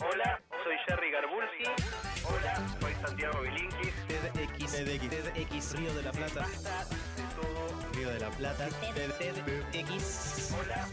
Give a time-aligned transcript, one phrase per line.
[0.00, 1.64] Hola, soy Jerry Garbulski.
[2.24, 3.94] Hola, soy Santiago Bilinkis.
[4.06, 7.92] TEDx, TEDx, TEDx, Río de la Plata, Basta de todo.
[7.94, 10.54] Río de la Plata, TEDx.
[10.60, 10.88] Hola.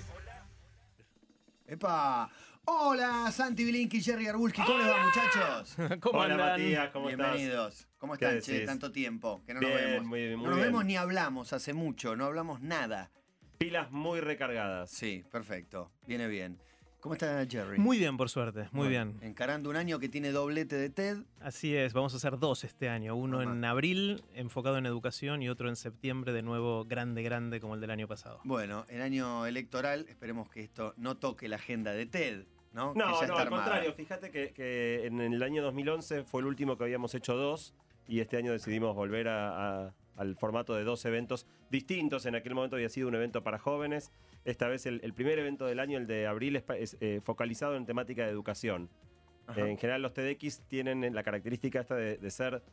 [1.67, 2.29] ¡Epa!
[2.67, 5.75] Hola, Santi Bilinki, Jerry Arbulski, ¿cómo les va, muchachos?
[6.01, 6.49] ¿Cómo Hola andan?
[6.49, 7.33] Matías, ¿cómo estás?
[7.35, 7.87] Bienvenidos.
[7.99, 8.51] ¿Cómo ¿Qué están, che?
[8.53, 8.65] decís?
[8.67, 10.05] Tanto tiempo que no Bien, nos vemos.
[10.07, 10.67] muy bien, muy no nos bien.
[10.69, 13.11] vemos ni hablamos hace mucho, no hablamos nada.
[13.59, 14.89] Pilas muy recargadas.
[14.89, 15.91] Sí, perfecto.
[16.07, 16.59] Viene bien.
[17.05, 17.77] ¿Cómo está Jerry?
[17.77, 19.17] Muy bien, por suerte, muy Bueno, bien.
[19.21, 21.17] Encarando un año que tiene doblete de TED.
[21.39, 23.15] Así es, vamos a hacer dos este año.
[23.15, 23.51] Uno Ajá.
[23.51, 27.81] en abril, enfocado en educación, y otro en septiembre, de nuevo grande, grande, como el
[27.81, 28.39] del año pasado.
[28.43, 32.95] Bueno, el año electoral, esperemos que esto no toque la agenda de TED, ¿no?
[32.95, 33.49] No, al armada.
[33.49, 33.93] contrario.
[33.93, 37.75] Fíjate que, que en el año 2011 fue el último que habíamos hecho dos
[38.07, 42.25] y este año decidimos volver a- a- al formato de dos eventos distintos.
[42.25, 44.11] En aquel momento había sido un evento para jóvenes.
[44.43, 47.85] Esta vez el, el primer evento del año, el de abril, es, eh, focalizado en
[47.85, 48.89] temática de educación.
[49.47, 49.61] Ajá.
[49.61, 52.63] Eh, en general los TEDx tienen la característica esta de, de ser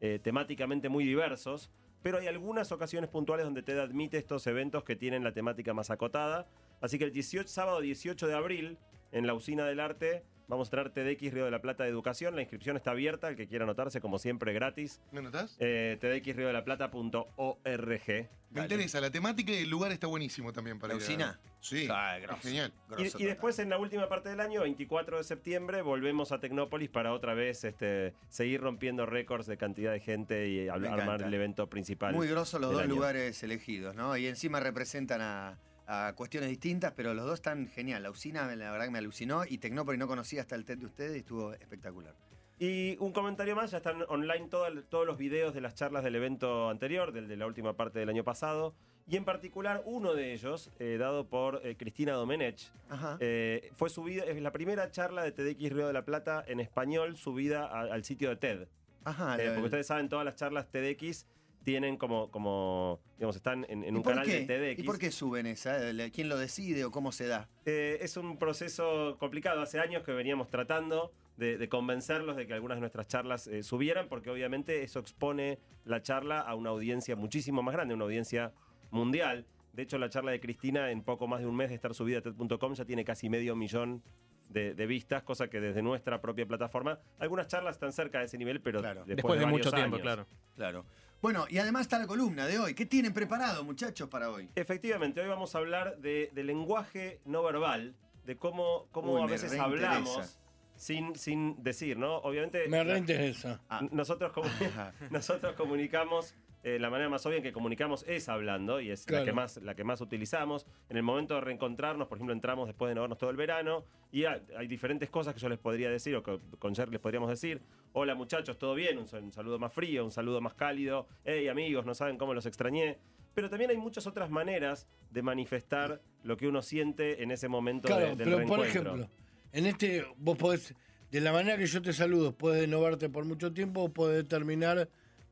[0.00, 1.70] eh, temáticamente muy diversos,
[2.02, 5.90] pero hay algunas ocasiones puntuales donde TED admite estos eventos que tienen la temática más
[5.90, 6.48] acotada.
[6.80, 8.78] Así que el 18, sábado 18 de abril,
[9.12, 12.34] en la Usina del Arte, vamos a traer TEDx Río de la Plata de Educación.
[12.34, 15.00] La inscripción está abierta, el que quiera anotarse, como siempre, gratis.
[15.12, 15.56] ¿Me notás?
[15.60, 18.28] Eh, tdxriodelplata.org.
[18.50, 18.74] Me Dale.
[18.74, 21.38] interesa la temática y el lugar está buenísimo también para ¿La ir a-?
[21.60, 22.42] Sí, Ah, grosso.
[22.42, 22.72] genial.
[22.88, 26.90] Grosso Y, después en la última parte del año, 24 de septiembre, volvemos a Tecnópolis
[26.90, 31.70] para otra vez este, seguir rompiendo récords de cantidad de gente y armar el evento
[31.70, 32.12] principal.
[32.12, 32.92] Muy grosos los dos año.
[32.94, 34.16] lugares elegidos, ¿no?
[34.16, 35.58] Y encima representan a,
[35.92, 38.02] a cuestiones distintas, pero los dos están genial.
[38.04, 40.86] La usina, la verdad que me alucinó y Tecnópolis no conocía hasta el TED de
[40.86, 42.14] ustedes y estuvo espectacular.
[42.60, 46.04] Y un comentario más, ya están online todo el- todos los videos de las charlas
[46.04, 48.74] del evento anterior, del de la última parte del año pasado.
[49.08, 53.16] Y en particular uno de ellos, eh, dado por eh, Cristina Domenech, Ajá.
[53.18, 57.16] eh, fue subida, es la primera charla de TEDx Río de la Plata en español
[57.16, 58.68] subida a- al sitio de TED.
[59.04, 59.36] Ajá.
[59.42, 61.26] Eh, porque ustedes saben, todas las charlas TEDx
[61.64, 64.40] tienen como, como digamos, están en, en ¿Y un por canal qué?
[64.40, 64.78] de TEDx.
[64.80, 65.76] ¿Y por qué suben esa?
[65.88, 67.48] ¿El- ¿Quién lo decide o cómo se da?
[67.66, 69.60] Eh, es un proceso complicado.
[69.60, 73.62] Hace años que veníamos tratando de, de convencerlos de que algunas de nuestras charlas eh,
[73.62, 78.52] subieran, porque obviamente eso expone la charla a una audiencia muchísimo más grande, una audiencia
[78.90, 79.46] mundial.
[79.72, 82.18] De hecho, la charla de Cristina, en poco más de un mes de estar subida
[82.18, 84.02] a TED.com, ya tiene casi medio millón
[84.48, 88.36] de, de vistas, cosa que desde nuestra propia plataforma, algunas charlas están cerca de ese
[88.36, 89.04] nivel, pero Claro.
[89.06, 90.02] después, Después de, varios mucho tiempo, años.
[90.02, 90.26] claro.
[90.56, 90.84] Claro.
[91.22, 92.74] Bueno, y además está la columna de hoy.
[92.74, 94.48] ¿Qué tienen preparado, muchachos, para hoy?
[94.54, 97.94] Efectivamente, hoy vamos a hablar de, de lenguaje no verbal,
[98.24, 100.38] de cómo, cómo Uy, a veces hablamos
[100.76, 102.16] sin, sin decir, ¿no?
[102.18, 102.66] Obviamente.
[102.68, 103.60] Me reinteresa.
[103.68, 103.82] Ah.
[103.90, 106.34] nosotros, comu- nosotros comunicamos.
[106.62, 109.56] Eh, la manera más obvia en que comunicamos es hablando y es la, que más,
[109.62, 110.66] la que más utilizamos.
[110.88, 113.84] En el momento de reencontrarnos, por ejemplo, entramos después de no vernos todo el verano
[114.12, 117.00] y hay, hay diferentes cosas que yo les podría decir o que con Jer les
[117.00, 117.60] podríamos decir.
[117.92, 118.98] Hola muchachos, ¿todo bien?
[118.98, 121.06] Un, sal- un saludo más frío, un saludo más cálido.
[121.24, 122.98] Hey amigos, no saben cómo los extrañé.
[123.34, 127.86] Pero también hay muchas otras maneras de manifestar lo que uno siente en ese momento
[127.86, 128.94] Claro, de- del pero por reencuentro.
[128.96, 129.08] ejemplo,
[129.52, 130.74] en este vos podés,
[131.10, 134.16] de la manera que yo te saludo, puedes no verte por mucho tiempo o puedes
[134.16, 134.88] determinar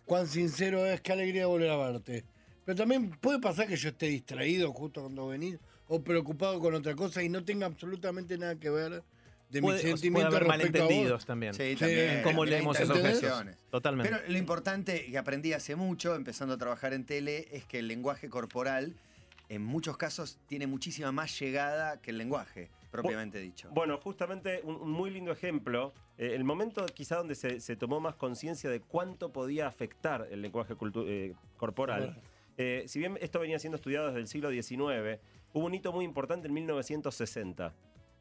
[0.09, 2.25] cuán sincero es, qué alegría volver a verte.
[2.65, 6.95] Pero también puede pasar que yo esté distraído justo cuando venís o preocupado con otra
[6.97, 9.03] cosa y no tenga absolutamente nada que ver
[9.51, 11.27] de Puede, mis o sea, puede sentimientos haber respecto a malentendidos vos.
[11.27, 11.55] también.
[11.55, 12.23] Sí, Sí, también.
[12.23, 13.55] ¿Cómo leemos interpretaciones.
[13.55, 13.71] gestos?
[13.71, 14.11] Totalmente.
[14.13, 17.89] Pero lo importante que aprendí hace mucho, empezando a trabajar en tele, es que el
[17.89, 18.95] lenguaje corporal,
[19.49, 23.69] en muchos casos, tiene muchísima más llegada que el lenguaje, propiamente dicho.
[23.73, 25.93] Bueno, justamente un, un muy lindo ejemplo.
[26.17, 30.43] eh, el momento quizá donde se, se tomó más conciencia de cuánto podía afectar el
[30.43, 30.75] lenguaje
[31.07, 32.21] eh, corporal.
[32.57, 35.21] eh, si bien esto venía siendo estudiado desde el siglo XIX,
[35.53, 37.75] hubo un hito muy importante en 1960.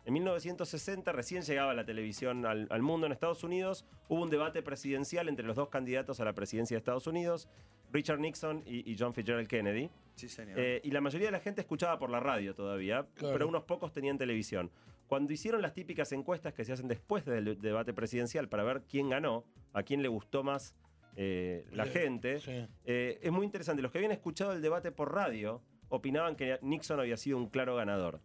[0.07, 4.63] En 1960 recién llegaba la televisión al, al mundo en Estados Unidos, hubo un debate
[4.63, 7.49] presidencial entre los dos candidatos a la presidencia de Estados Unidos,
[7.91, 9.89] Richard Nixon y, y John Fitzgerald Kennedy.
[10.15, 10.57] sí, señor.
[10.57, 13.33] Eh, y la mayoría de la gente escuchaba por la radio todavía, Claro.
[13.33, 14.71] pero unos pocos tenían televisión.
[15.07, 19.09] Cuando hicieron las típicas encuestas que se hacen después del debate presidencial para ver quién
[19.09, 19.43] ganó,
[19.73, 20.73] a quién le gustó más
[21.17, 22.65] eh, la Sí, gente, sí.
[22.85, 23.81] eh, es muy interesante.
[23.81, 27.75] Los que habían escuchado el debate por radio opinaban que Nixon había sido un claro
[27.75, 28.21] ganador.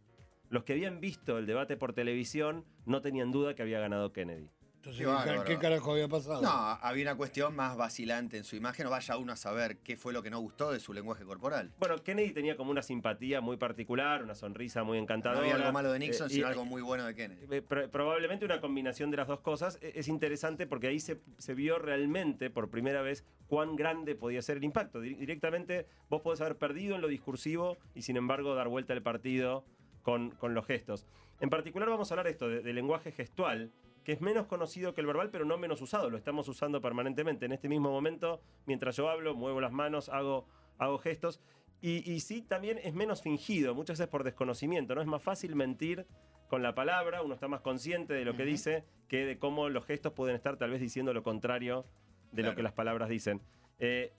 [0.52, 4.50] Los que habían visto el debate por televisión no tenían duda que había ganado Kennedy.
[4.76, 5.44] Entonces, Qué ¿qué, bárbaro.
[5.44, 6.42] qué carajo había pasado?
[6.42, 9.96] No, había una cuestión más vacilante en su imagen, o vaya uno a saber qué
[9.96, 11.72] fue lo que no gustó de su lenguaje corporal.
[11.78, 15.40] Bueno, Kennedy tenía como una simpatía muy particular, una sonrisa muy No encantadora.
[15.40, 17.46] había algo malo de Nixon, Eh, y- sino algo muy bueno de Kennedy.
[17.50, 19.78] Eh, pro- probablemente una combinación de las dos cosas.
[19.80, 24.42] E- Es interesante porque ahí se, se vio realmente por primera vez cuán grande podía
[24.42, 25.00] ser el impacto.
[25.00, 29.02] Di- Directamente vos podés haber perdido en lo discursivo y sin embargo dar vuelta al
[29.02, 29.64] partido
[30.02, 31.06] con, con los gestos.
[31.40, 33.72] En particular vamos a hablar de esto, de, de lenguaje gestual.
[34.04, 36.10] que es menos conocido que el verbal, pero no menos usado.
[36.10, 37.46] Lo estamos usando permanentemente.
[37.46, 40.46] En este mismo momento, mientras yo hablo, muevo las manos, hago,
[40.78, 41.40] hago gestos.
[41.80, 44.94] Y, y sí, también es menos fingido, muchas veces por desconocimiento.
[44.94, 45.00] ¿no?
[45.00, 46.06] Es más fácil mentir
[46.48, 49.86] con la palabra, uno está más consciente de lo que dice que de cómo los
[49.86, 51.86] gestos pueden estar tal vez diciendo lo contrario
[52.30, 53.40] de lo que las palabras dicen.
[53.78, 54.12] Eh,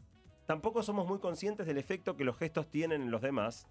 [0.47, 3.68] tampoco somos muy conscientes del efecto que los gestos tienen en los demás.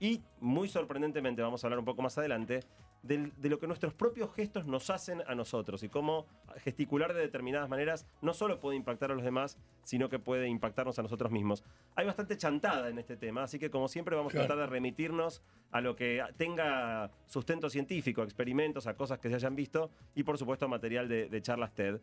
[0.00, 2.60] Y muy sorprendentemente, vamos a hablar un poco más adelante,
[3.02, 6.26] del- de lo que nuestros propios gestos nos hacen a nosotros y cómo
[6.58, 10.98] gesticular de determinadas maneras no solo puede impactar a los demás, sino que puede impactarnos
[10.98, 11.62] a nosotros mismos.
[11.94, 14.44] Hay bastante chantada en este tema, así que como siempre vamos Claro.
[14.44, 19.28] a tratar de remitirnos a lo que tenga sustento científico, a experimentos, a cosas que
[19.28, 22.00] se hayan visto y por supuesto a material de, de charlas TED.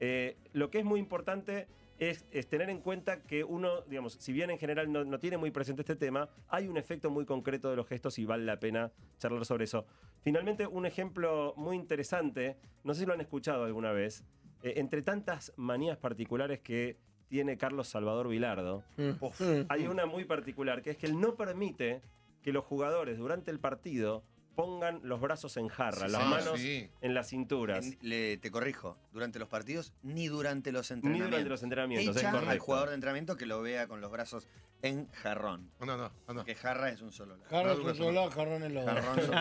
[0.00, 1.66] Eh, lo que es muy importante
[1.98, 5.36] es, es tener en cuenta que uno, digamos, si bien en general no, no tiene
[5.36, 8.60] muy presente este tema, hay un efecto muy concreto de los gestos y vale la
[8.60, 9.84] pena charlar sobre eso.
[10.22, 14.24] Finalmente, un ejemplo muy interesante, no sé si lo han escuchado alguna vez,
[14.62, 16.96] eh, entre tantas manías particulares que
[17.28, 18.84] tiene Carlos Salvador Vilardo,
[19.20, 19.40] Uf.
[19.40, 19.66] Mm.
[19.68, 22.00] hay una muy particular, que es que él no permite
[22.42, 24.24] que los jugadores durante el partido
[24.62, 26.90] pongan los brazos en jarra, Sí, las sí, manos sí.
[27.00, 27.86] en las cinturas.
[27.86, 31.30] En- le- te corrijo, durante los partidos ni durante los Ni entrenamientos.
[31.30, 32.64] durante los entrenamientos, es Echa al correcto.
[32.64, 34.48] jugador de entrenamiento que lo vea con los brazos
[34.82, 35.70] en jarrón.
[35.78, 36.44] No, no, no, no.
[36.44, 37.48] Que jarra es un solo lado.
[37.48, 39.40] Jarro No, es un no, lado, jarrón es lo Jarrón solo.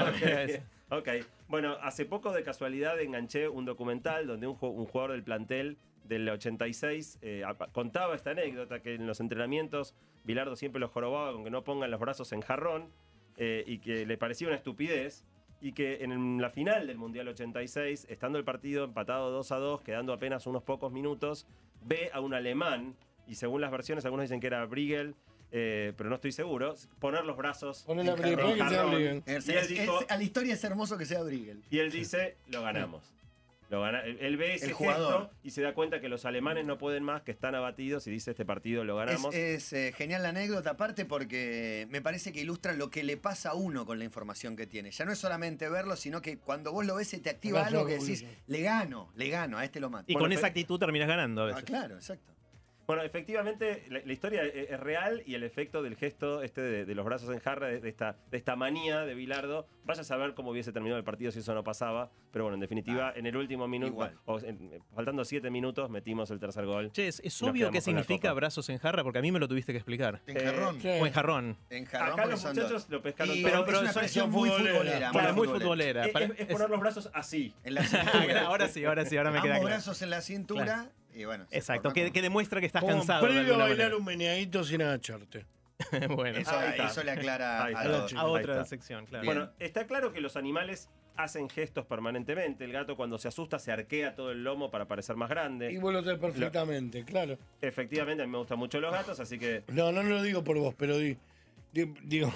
[0.99, 1.09] ok,
[1.47, 5.79] bueno, hace poco de casualidad enganché un documental donde un, ju- un jugador del plantel
[6.03, 11.31] del 86 eh, apa- contaba esta anécdota que en los entrenamientos Bilardo siempre los jorobaba
[11.33, 12.91] con que no pongan los brazos en jarrón
[13.37, 15.23] eh, y que le parecía una estupidez
[15.61, 19.81] y que en la final del Mundial 86, estando el partido empatado 2 a 2,
[19.81, 21.47] quedando apenas unos pocos minutos,
[21.83, 22.95] ve a un alemán,
[23.27, 25.15] y según las versiones, algunos dicen que era Briegel,
[25.51, 27.85] eh, pero no estoy seguro, poner los brazos
[28.15, 28.21] que.
[29.25, 31.63] Es- es- dijo- es- a la historia es hermoso que sea Briegel.
[31.71, 33.13] Y él dice, lo ganamos.
[33.69, 35.23] Lo gana, él, ve ese El jugador.
[35.23, 38.11] gesto y se da cuenta que los alemanes no pueden más, que están abatidos y
[38.11, 39.35] dice, este partido lo ganamos.
[39.35, 43.49] es, eh, genial la anécdota, aparte porque me parece que ilustra lo que le pasa
[43.49, 44.91] a uno con la información que tiene.
[44.91, 47.85] Ya no es solamente verlo, sino que cuando vos lo ves se te activa algo
[47.85, 50.05] que decís, le gano, le gano, a este lo mato.
[50.07, 51.63] Y Bueno, con esa actitud terminas ganando a Ah, veces.
[51.65, 52.33] claro, exacto.
[52.87, 56.85] Bueno, efectivamente, la, la historia es, es real y el efecto del gesto este de,
[56.85, 60.03] de los brazos en jarra, de, de esta, de esta manía de Bilardo, vaya a
[60.05, 62.09] saber cómo hubiese terminado el partido si eso no pasaba.
[62.31, 66.39] Pero bueno, en definitiva, en el último minuto, o en- faltando siete minutos, metimos el
[66.39, 66.91] tercer gol.
[66.93, 69.73] Che, es, es obvio qué significa brazos en jarra, porque a mí me lo tuviste
[69.73, 70.21] que explicar.
[70.25, 70.79] En Eh, jarrón.
[70.81, 70.87] Sí.
[70.87, 71.57] O en jarrón.
[71.69, 73.51] En jarrón Acá los muchachos lo pescaron Y- todo.
[73.51, 75.11] Pero- pero es una expresión muy futbolera.
[75.11, 76.05] Claro, muy futbolera.
[76.05, 77.53] Es, Para- es- es poner los brazos así.
[77.65, 78.45] En la cintura.
[78.45, 79.65] ahora sí, ahora sí, ahora me queda claro.
[79.65, 81.45] brazos en la cintura y bueno.
[81.49, 83.25] se Exacto, que, como- que demuestra que estás Como cansado.
[83.25, 83.97] previo a bailar manera.
[83.97, 85.45] un meneadito sin agacharte.
[86.09, 86.87] bueno, Eso, Ahí está.
[86.87, 87.73] eso le aclara Ahí
[88.15, 88.65] a otra está.
[88.65, 89.21] sección, claro.
[89.23, 89.35] Bien.
[89.35, 92.63] Bueno, está claro que los animales hacen gestos permanentemente.
[92.63, 95.71] El gato cuando se asusta se arquea todo el lomo para parecer más grande.
[95.71, 97.37] Y vos lo tenés perfectamente, claro.
[97.61, 100.57] Efectivamente, a mí me gustan mucho los gatos, así que No, no lo digo por
[100.59, 101.17] vos, pero di-
[101.73, 102.31] di- digo,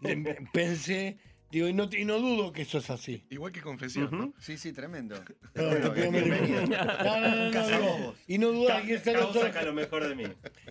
[0.52, 1.18] pensé,
[1.50, 3.24] digo, y no, y no dudo que eso es así.
[3.30, 4.32] Igual que confesión, ¿no?
[4.38, 5.16] Sí, sí, tremendo.
[5.54, 6.60] No, te pido mil bienvenido.
[6.60, 7.04] disculpas.
[7.04, 7.98] No, no, no, no, Un cazabobos.
[7.98, 8.48] digo, y no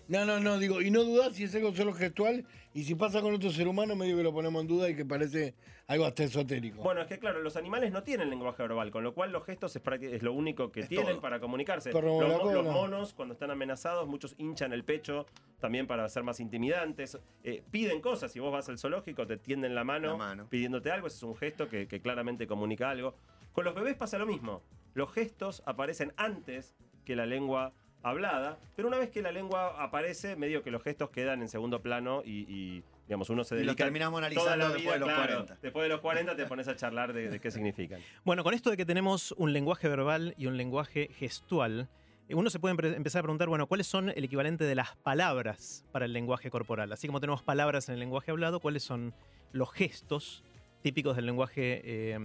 [0.07, 3.21] no, no, no, digo, y no dudás si es algo solo gestual, y si pasa
[3.21, 5.53] con otro ser humano, medio que lo ponemos en duda y que parece
[5.87, 6.81] algo hasta esotérico.
[6.81, 9.75] Bueno, es que claro, los animales no tienen lenguaje verbal, con lo cual los gestos
[9.75, 11.21] es, lo único que Es tienen todo.
[11.21, 11.91] para comunicarse.
[11.91, 12.53] Los, la mo- cola.
[12.53, 15.25] los monos, cuando están amenazados, muchos hinchan el pecho
[15.59, 17.17] también para ser más intimidantes.
[17.43, 20.47] Eh, piden cosas, si vos vas al zoológico, te tienden la mano, La mano.
[20.49, 23.15] pidiéndote algo, ese es un gesto que, que claramente comunica algo.
[23.51, 24.63] Con los bebés pasa lo mismo.
[24.95, 30.35] Los gestos aparecen antes que la lengua hablada, pero una vez que la lengua aparece,
[30.35, 33.67] medio que los gestos quedan en segundo plano y, y, digamos, uno se Y los
[33.67, 35.57] dedica terminamos toda analizando después de los claro, 40.
[35.61, 38.01] Después de los 40 te pones a charlar de, de qué significan.
[38.25, 41.89] Bueno, con esto de que tenemos un lenguaje verbal y un lenguaje gestual,
[42.27, 45.85] eh, uno se puede empezar a preguntar, bueno, ¿cuáles son el equivalente de las palabras
[45.91, 46.91] para el lenguaje corporal?
[46.91, 49.13] Así como tenemos palabras en el lenguaje hablado, ¿cuáles son
[49.51, 50.43] los gestos
[50.81, 52.19] típicos del lenguaje eh,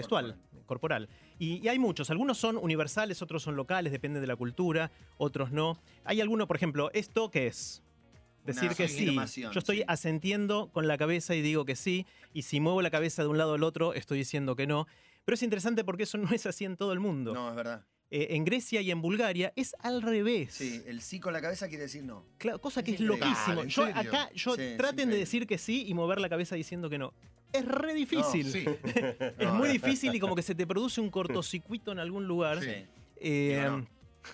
[0.00, 0.36] gestual,
[0.66, 1.08] corporal?
[1.38, 5.52] Y, y hay muchos, algunos son universales, otros son locales, depende de la cultura, otros
[5.52, 5.80] no.
[6.04, 7.82] Hay alguno, por ejemplo, ¿esto qué es?
[8.44, 9.16] Decir Una que sí.
[9.42, 9.84] Yo estoy sí.
[9.88, 13.36] asentiendo con la cabeza y digo que sí, y si muevo la cabeza de un
[13.36, 14.86] lado al otro, estoy diciendo que no.
[15.26, 17.34] Pero es interesante porque eso no es así en todo el mundo.
[17.34, 17.84] No, es verdad.
[18.10, 20.54] Eh, en Grecia y en Bulgaria es al revés.
[20.54, 22.24] Sí, el sí con la cabeza quiere decir no.
[22.38, 23.26] Cla- cosa que es increíble.
[23.26, 23.60] loquísimo.
[23.60, 26.30] Ah, ¿en yo acá, yo Sí, es traten de decir que sí y mover la
[26.30, 27.12] cabeza diciendo que no.
[27.52, 28.50] Es re difícil.
[28.50, 28.64] Sí.
[29.38, 32.62] Es muy difícil y como que se te produce un cortocircuito en algún lugar.
[32.62, 32.86] Sí.
[33.16, 33.86] Eh, no.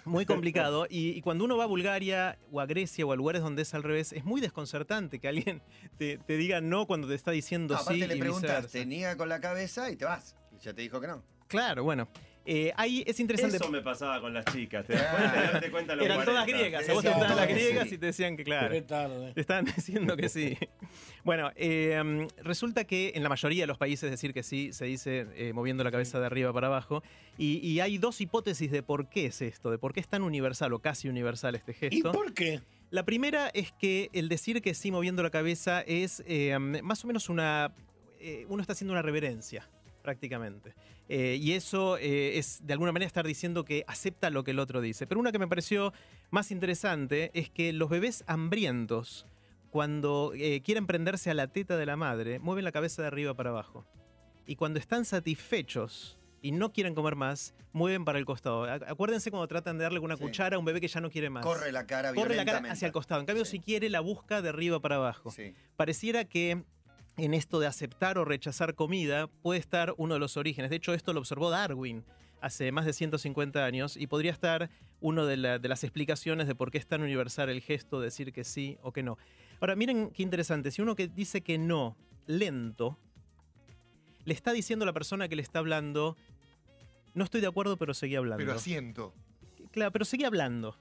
[0.05, 0.87] Muy complicado.
[0.91, 3.75] Y, y cuando uno va a Bulgaria o a Grecia o a lugares donde es
[3.75, 5.63] al revés, es muy desconcertante que alguien
[5.99, 7.85] te, te diga no cuando te está diciendo No, sí.
[7.85, 10.35] aparte le preguntas, te niega con la cabeza y te vas.
[10.53, 11.23] Y ya te dijo que no.
[11.47, 12.09] Claro, bueno.
[12.47, 13.57] Eh, ahí es interesante.
[13.57, 14.87] Eso me pasaba con las chicas.
[14.87, 16.59] Te das cuenta, de darte cuenta a los Eran todas 40.
[16.59, 16.89] griegas.
[16.89, 17.19] A vos te Exacto.
[17.35, 17.65] gustaban las Sí.
[17.67, 18.71] griegas y te decían que, claro.
[18.75, 19.33] Qué tarde.
[19.33, 20.59] Te estaban diciendo que sí.
[21.25, 25.27] Bueno, eh, resulta que en la mayoría de los países decir que sí se dice
[25.35, 27.03] eh, moviendo la cabeza de arriba para abajo.
[27.39, 30.23] Y, y hay dos hipótesis de por qué es esto, de por qué es tan
[30.23, 32.13] universal o casi universal este ¿Y gesto.
[32.13, 32.61] por qué?
[32.91, 37.07] La primera es que el decir que sí moviendo la cabeza es eh, más o
[37.09, 37.73] menos una...
[38.21, 39.69] eh, uno está haciendo una reverencia,
[40.05, 40.75] prácticamente.
[41.09, 44.59] Eh, y eso eh, es de alguna manera estar diciendo que acepta lo que el
[44.61, 45.07] otro dice.
[45.07, 45.93] Pero una que me pareció
[46.31, 49.27] más interesante es que los bebés hambrientos,
[49.71, 53.35] cuando eh, quieren prenderse a la teta de la madre, mueven la cabeza de arriba
[53.35, 53.85] para abajo.
[54.47, 58.67] Y cuando están satisfechos y no quieren comer más, mueven para el costado.
[58.67, 60.23] Ac- Acuérdense cuando tratan de darle una Sí.
[60.23, 61.43] cuchara a un bebé que ya no quiere más.
[61.45, 63.21] Corre la cara Corre la cara hacia el costado.
[63.21, 63.53] En cambio, Sí.
[63.53, 65.31] si quiere, la busca de arriba para abajo.
[65.31, 65.55] Sí.
[65.77, 66.63] Pareciera que
[67.17, 70.71] en esto de aceptar o rechazar comida puede estar uno de los orígenes.
[70.71, 72.05] De hecho, esto lo observó Darwin
[72.41, 74.69] hace más de 150 años y podría estar
[75.01, 78.07] una de, la- de las explicaciones de por qué es tan universal el gesto de
[78.07, 79.17] decir que sí o que no.
[79.61, 80.71] Ahora, miren qué interesante.
[80.71, 82.99] Si uno que dice que no, lento,
[84.25, 86.17] le está diciendo a la persona que le está hablando,
[87.15, 88.45] no estoy de acuerdo, pero seguí hablando.
[88.45, 89.15] Pero asiento.
[89.71, 90.77] Claro, pero seguí hablando.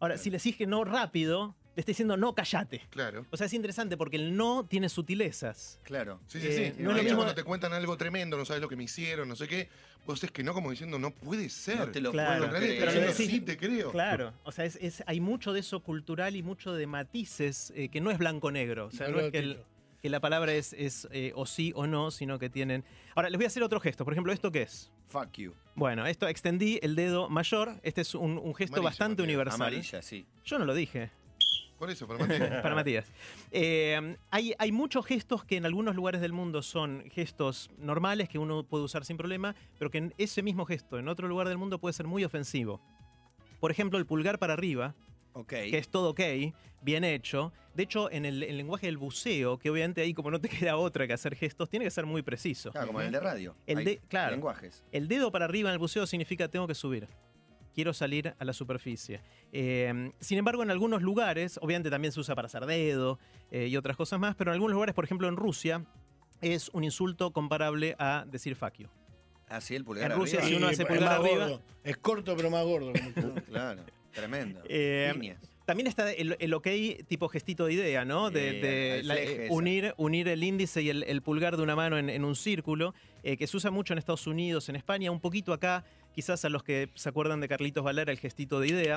[0.00, 2.82] Ahora, si le decís que no rápido, le está diciendo no, callate.
[2.90, 3.26] Claro.
[3.30, 5.80] O sea, es interesante porque el no tiene sutilezas.
[5.82, 6.20] Claro.
[6.28, 6.82] Sí, sí, Eh, sí.
[6.82, 9.28] no es lo mismo- cuando te cuentan algo tremendo, no sabes lo que me hicieron,
[9.28, 9.68] no sé qué,
[10.06, 11.78] vos es que no, como diciendo, no puede ser.
[11.78, 12.44] No te lo Claro.
[12.46, 12.78] puedo creer.
[12.84, 13.90] Pero decís- sí, te creo.
[13.90, 17.88] Claro, o sea, es, es- hay mucho de eso cultural y mucho de matices eh,
[17.88, 18.86] que no es blanco-negro.
[18.86, 19.58] O sea, no es que, el-
[20.02, 22.84] que la palabra es, es, eh, o sí o no, sino que tienen...
[23.14, 24.04] Ahora, les voy a hacer otro gesto.
[24.04, 24.90] Por ejemplo, ¿esto qué es?
[25.08, 25.54] Fuck you.
[25.74, 27.80] Bueno, esto extendí el dedo mayor.
[27.82, 29.54] Este es un, un gesto Amarilla, bastante universal.
[29.62, 30.26] Amarilla, sí.
[30.44, 31.10] Yo no lo dije.
[31.78, 32.50] Por eso, para Matías.
[32.62, 33.06] para Matías.
[33.50, 38.38] Eh, hay, hay muchos gestos que en algunos lugares del mundo son gestos normales que
[38.38, 41.58] uno puede usar sin problema, pero que en ese mismo gesto en otro lugar del
[41.58, 42.80] mundo puede ser muy ofensivo.
[43.60, 44.94] Por ejemplo, el pulgar para arriba,
[45.32, 45.48] Ok.
[45.48, 46.20] que es todo ok,
[46.82, 47.52] bien hecho.
[47.74, 50.76] De hecho, en el, el lenguaje del buceo, que obviamente ahí como no te queda
[50.76, 52.70] otra que hacer gestos, tiene que ser muy preciso.
[52.70, 53.56] Claro, como en el de radio.
[53.66, 54.30] El Hay de- claro.
[54.32, 54.84] Lenguajes.
[54.92, 57.08] El dedo para arriba en el buceo significa tengo que subir.
[57.74, 59.20] Quiero salir a la superficie.
[59.52, 63.18] Eh, sin embargo, en algunos lugares, obviamente también se usa para hacer dedo
[63.50, 65.84] eh, y otras cosas más, pero en algunos lugares, por ejemplo en Rusia,
[66.40, 68.88] es un insulto comparable a decir fuck you.
[69.48, 70.48] Así el pulgar En Rusia, arriba.
[70.50, 71.62] si uno hace pulgar arriba- gordo.
[71.82, 72.92] Es corto pero más gordo.
[73.50, 74.60] Claro, tremendo.
[74.68, 75.36] Eh.
[75.66, 76.68] También está el, el ok
[77.08, 78.30] tipo gestito de idea, ¿no?
[78.30, 79.16] De, Eh, de la-
[79.54, 82.94] unir, unir el índice y el, el pulgar de una mano en, en un círculo,
[83.22, 85.82] eh, que se usa mucho en Estados Unidos, en España, un poquito acá,
[86.14, 88.96] quizás a los que se acuerdan de Carlitos Valera, el gestito de idea,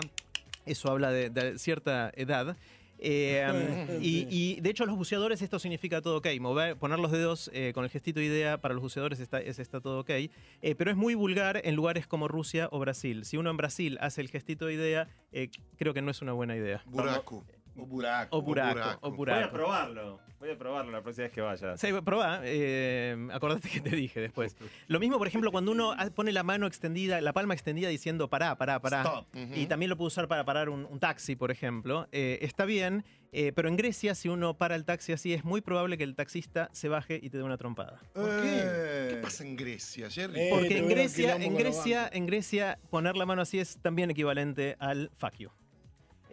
[0.65, 2.55] eso habla de, de cierta edad.
[2.99, 6.27] Eh, y, y, de hecho los buceadores esto significa todo ok.
[6.39, 9.59] Mover, poner los dedos eh, con el gestito de idea para los buceadores está, es,
[9.59, 10.09] está todo ok.
[10.09, 10.31] Eh,
[10.75, 13.25] pero es muy vulgar en lugares como Rusia o Brasil.
[13.25, 16.33] Si uno en Brasil hace el gestito de idea, eh, creo que no es una
[16.33, 16.81] buena idea.
[16.87, 17.45] Buraco.
[17.77, 18.37] O buraco.
[18.37, 18.99] O buraco, buraco.
[19.07, 19.53] o Voy a buraco.
[19.53, 20.19] probarlo.
[20.39, 21.77] Voy a probarlo la próxima vez que vaya.
[21.77, 24.55] Sí, probá, eh, acordate que te dije después.
[24.87, 28.55] Lo mismo, por ejemplo, cuando uno pone la mano extendida, la palma extendida diciendo pará,
[28.55, 29.01] pará, pará.
[29.01, 29.27] Stop.
[29.55, 32.07] Y también lo puedo usar para parar un, un taxi, por ejemplo.
[32.11, 35.61] Eh, está bien, eh, pero en Grecia, si uno para el taxi así, es muy
[35.61, 37.99] probable que el taxista se baje y te dé una trompada.
[38.13, 38.61] ¿Por qué?
[38.63, 39.07] Eh.
[39.15, 40.39] ¿Qué pasa en Grecia, Jerry?
[40.39, 44.11] Eh, Porque en tuvieron Grecia, en Grecia, en Grecia, poner la mano así es también
[44.11, 45.49] equivalente al fuck you.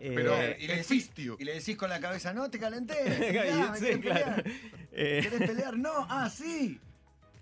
[0.04, 1.11] Eh, Pero y le decís-.
[1.16, 2.94] Y le decís con la cabeza, no, te calenté.
[3.32, 4.34] Mirá, ¿me sí, querés claro.
[4.34, 4.44] pelear?
[4.92, 5.78] Eh, ¿Querés pelear?
[5.78, 6.78] No, ah, sí.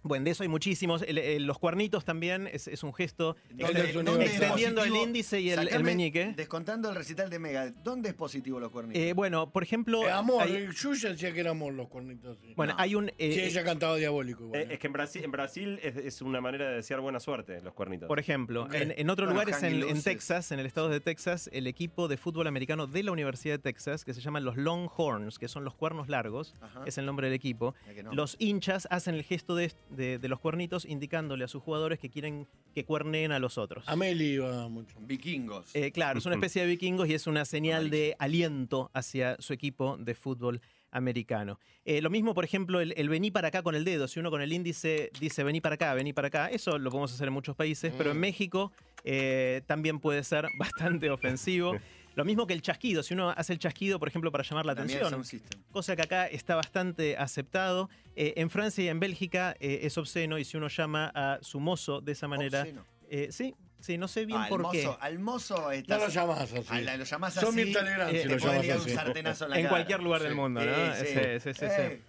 [0.03, 1.03] Bueno, de eso hay muchísimos.
[1.03, 5.41] El- el- los cuernitos también es, es un gesto ¿Dónde exten- es extendiendo el índice
[5.41, 6.35] y el, meñique.
[6.37, 9.01] Descontando el recital de Mega, ¿dónde es positivo los cuernitos?
[9.03, 12.39] Eh, bueno, por ejemplo, Eh, amor, hay, eh, Yuya decía que era amor los cuernitos.
[12.41, 14.61] Sí, bueno, hay un eh, Sí, ella cantaba diabólico igual.
[14.63, 17.61] Eh, es que en Brasil, en Brasil es, es una manera de desear buena suerte,
[17.63, 18.09] los cuernitos.
[18.09, 21.49] por ejemplo, en, en otros Bueno, lugares Hanging en, Texas, en el estado de Texas,
[21.53, 25.39] el equipo de fútbol americano de la Universidad de Texas, que se llaman los Longhorns,
[25.39, 26.83] que son los cuernos largos, Ajá.
[26.87, 27.75] es el nombre del equipo.
[27.83, 28.13] Mira que no.
[28.13, 32.09] Los hinchas hacen el gesto de, de- de los cuernitos indicándole a sus jugadores que
[32.11, 33.85] quieren que cuerneen a los otros.
[33.89, 34.97] Ameli iba mucho.
[35.01, 35.75] Vikingos.
[35.75, 39.53] Eh, claro, es una especie de vikingos y es una señal de aliento hacia su
[39.53, 41.59] equipo de fútbol americano.
[41.85, 44.07] Eh, lo mismo, por ejemplo, el, el vení para acá con el dedo.
[44.09, 47.13] Si uno con el índice dice vení para acá, vení para acá, eso lo podemos
[47.13, 48.73] hacer en muchos países, pero en México
[49.05, 51.75] eh, también puede ser bastante ofensivo.
[52.15, 53.03] Lo mismo que el chasquido.
[53.03, 55.63] Si uno hace el chasquido, por ejemplo, para llamar la También atención, Sound System.
[55.71, 57.89] cosa que acá está bastante aceptado.
[58.17, 61.61] Eh, en Francia y en Bélgica eh, es obsceno y si uno llama a su
[61.61, 62.61] mozo de esa manera...
[62.63, 62.85] Obsceno.
[63.09, 64.85] eh, sí, sí, no sé bien Ah, al por qué.
[64.85, 66.83] mozo, Al mozo No estás- lo llamás así.
[66.85, 67.65] La- lo llamás Son así.
[67.65, 68.91] Legrand eh, si lo llamas un así.
[68.91, 69.71] sartenazo en la En cara.
[69.77, 70.75] cualquier lugar del mundo, ¿no?
[70.97, 71.07] Sí, sí.
[71.07, 71.65] Sí, sí, sí, sí.
[71.69, 72.03] Eh,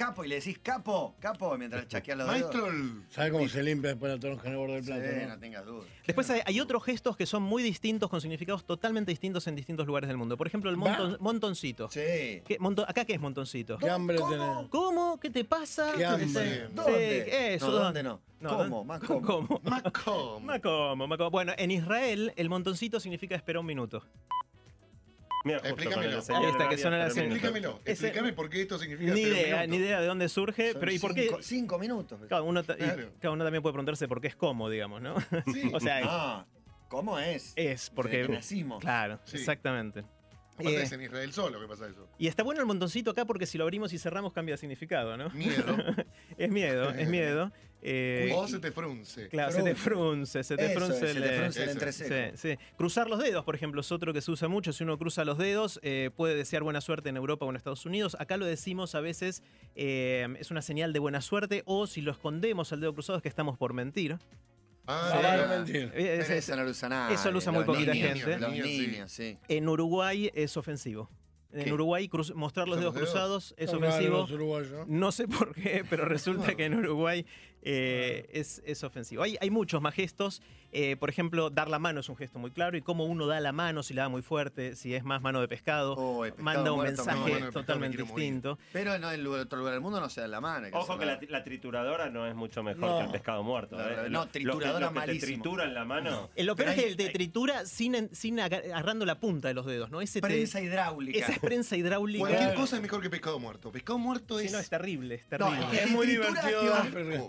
[0.00, 2.40] capo y le decís capo, capo, mientras chasqueas los dedos.
[2.54, 5.06] Maestro, el- ¿Sabes cómo se limpia después la toronja en el borde del Sí, plato?
[5.22, 5.28] no?
[5.28, 5.86] no tengas dudas.
[6.06, 9.86] Después hay, hay otros gestos que son muy distintos, con significados totalmente distintos en distintos
[9.86, 10.36] lugares del mundo.
[10.38, 11.90] Por ejemplo, el monton- montoncito.
[11.90, 12.00] Sí.
[12.46, 13.76] ¿Qué- monto- ¿Acá qué es montoncito?
[13.76, 14.30] ¿Qué hambre ¿Cómo?
[14.30, 14.68] tenés?
[14.70, 15.20] ¿Cómo?
[15.20, 15.92] ¿Qué te pasa?
[15.96, 16.26] ¿Qué hambre?
[16.28, 17.54] Sí, ¿Dónde?
[17.54, 17.66] eso.
[17.66, 18.20] No, ¿dónde no?
[18.42, 18.56] ¿Cómo?
[18.64, 19.20] ¿dónde- Más cómo.
[19.22, 19.60] ¿Cómo?
[19.64, 19.82] Más
[20.62, 21.30] cómo, más cómo.
[21.30, 24.02] Bueno, en Israel el montoncito significa espera un minuto.
[25.44, 26.22] Mira, Explícamelo.
[26.22, 26.34] que.
[26.74, 27.80] Explícamelo.
[27.84, 30.92] Ese- Explícame por qué esto significa Ni idea, ni idea de dónde surge, Son pero
[30.92, 31.30] ¿y por qué?
[31.40, 32.20] cinco, minutos.
[32.28, 33.10] Cada uno, y Claro.
[33.20, 35.14] cada uno también puede preguntarse por qué es como, digamos, ¿no?
[35.52, 35.70] Sí.
[35.74, 36.46] o sea, Ah,
[36.88, 37.52] ¿cómo es?
[37.56, 38.18] es porque...
[38.18, 38.80] Desde que nacimos.
[38.80, 39.38] Claro, Sí.
[39.38, 40.04] exactamente.
[40.54, 42.06] Aparte Eh, es en Israel solo que pasa eso.
[42.18, 45.16] Y está bueno el montoncito acá porque si lo abrimos y cerramos cambia de significado,
[45.16, 45.30] ¿no?
[45.30, 45.74] Miedo.
[46.36, 47.50] Es miedo, es miedo.
[47.82, 49.28] Eh, o se te frunce.
[49.28, 52.14] Claro, se te frunce, se te Eso frunce, es, se te el- frunce el entrecejo.
[52.36, 52.58] Sí, sí.
[52.76, 54.72] Cruzar los dedos, por ejemplo, es otro que se usa mucho.
[54.72, 57.86] Si uno cruza los dedos, eh, puede desear buena suerte en Europa o en Estados
[57.86, 58.16] Unidos.
[58.20, 59.42] Acá lo decimos a veces,
[59.76, 61.62] eh, es una señal de buena suerte.
[61.64, 64.18] O si lo escondemos al dedo cruzado, es que estamos por mentir.
[64.86, 65.64] Ah, Ah.
[65.68, 67.14] Eh, es- Pero es- eso no lo usa nadie.
[67.14, 68.38] eso lo usa muy poquita niños, gente.
[68.38, 68.78] Los Niños, sí.
[68.88, 69.38] niños, sí.
[69.48, 71.08] en Uruguay es ofensivo.
[71.52, 71.72] En ¿Qué?
[71.72, 74.18] Uruguay cruz- mostrar los ¿Son dedos cruzados es ofensivo.
[74.86, 77.26] No sé por qué, pero resulta que en Uruguay
[77.62, 79.22] eh, es, es ofensivo.
[79.22, 80.42] Hay, hay muchos más gestos.
[80.72, 82.76] Eh, por ejemplo, dar la mano es un gesto muy claro.
[82.76, 85.40] Y cómo uno da la mano, si la da muy fuerte, si es más mano
[85.40, 88.24] de pescado, Oh, pescado manda un muerto, mensaje no, totalmente me quiero morir.
[88.26, 88.58] distinto.
[88.72, 90.68] Pero no, en otro lugar del mundo no se da la mano.
[90.72, 92.98] Ojo que la, la trituradora no es mucho mejor No.
[92.98, 93.76] que el pescado muerto.
[93.76, 93.88] La ¿eh?
[93.88, 95.42] verdad, Lo- no, lo que- trituradora lo que te malísimo.
[95.42, 96.30] tritura en la mano.
[96.36, 99.66] Eh, Lo peor es que te tritura sin, sin aga- agarrando la punta de los
[99.66, 100.00] dedos, ¿no?
[100.00, 101.18] Ese te- Prensa hidráulica.
[101.18, 102.26] esa es prensa hidráulica.
[102.26, 103.72] Cualquier cosa es mejor que pescado muerto.
[103.72, 104.52] Pescado muerto Sí, es.
[104.52, 105.82] no, es terrible, es No, terrible.
[105.82, 106.72] es muy divertido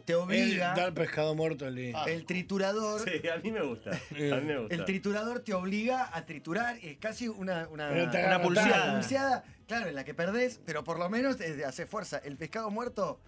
[0.06, 2.06] te obliga- dar pescado muerto lindo.
[2.06, 3.02] El triturador.
[3.02, 3.92] Sí, a mí me gusta.
[3.92, 4.76] A mí me gusta.
[4.76, 9.44] El triturador te obliga a triturar, es casi una, una, Una pulseada.
[9.68, 12.18] claro, en la que perdés, pero por lo menos es de hacer fuerza.
[12.24, 13.20] El pescado muerto,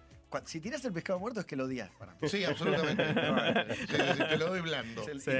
[0.46, 2.28] si tiras el pescado muerto es que lo odias para mí.
[2.28, 3.04] Sí, absolutamente.
[3.74, 5.04] Sí, sí, sí, te lo doy blando.
[5.04, 5.30] Sí,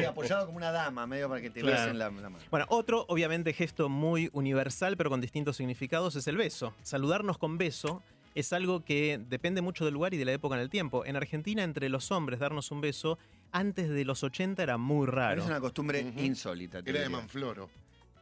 [0.00, 1.76] y, apoyado como una dama, medio para que te Claro.
[1.82, 2.44] besen la, la mano.
[2.50, 6.74] Bueno, otro, obviamente, gesto muy universal, pero con distintos significados, es el beso.
[6.82, 8.02] Saludarnos con beso
[8.34, 11.04] es algo que depende mucho del lugar y de la época en el tiempo.
[11.04, 13.18] En Argentina, entre los hombres, darnos un beso
[13.52, 15.40] antes de los 80 era muy raro.
[15.42, 16.20] Es una costumbre Ujú.
[16.20, 16.82] insólita.
[16.82, 17.08] te Era de.
[17.08, 17.70] Manfloro.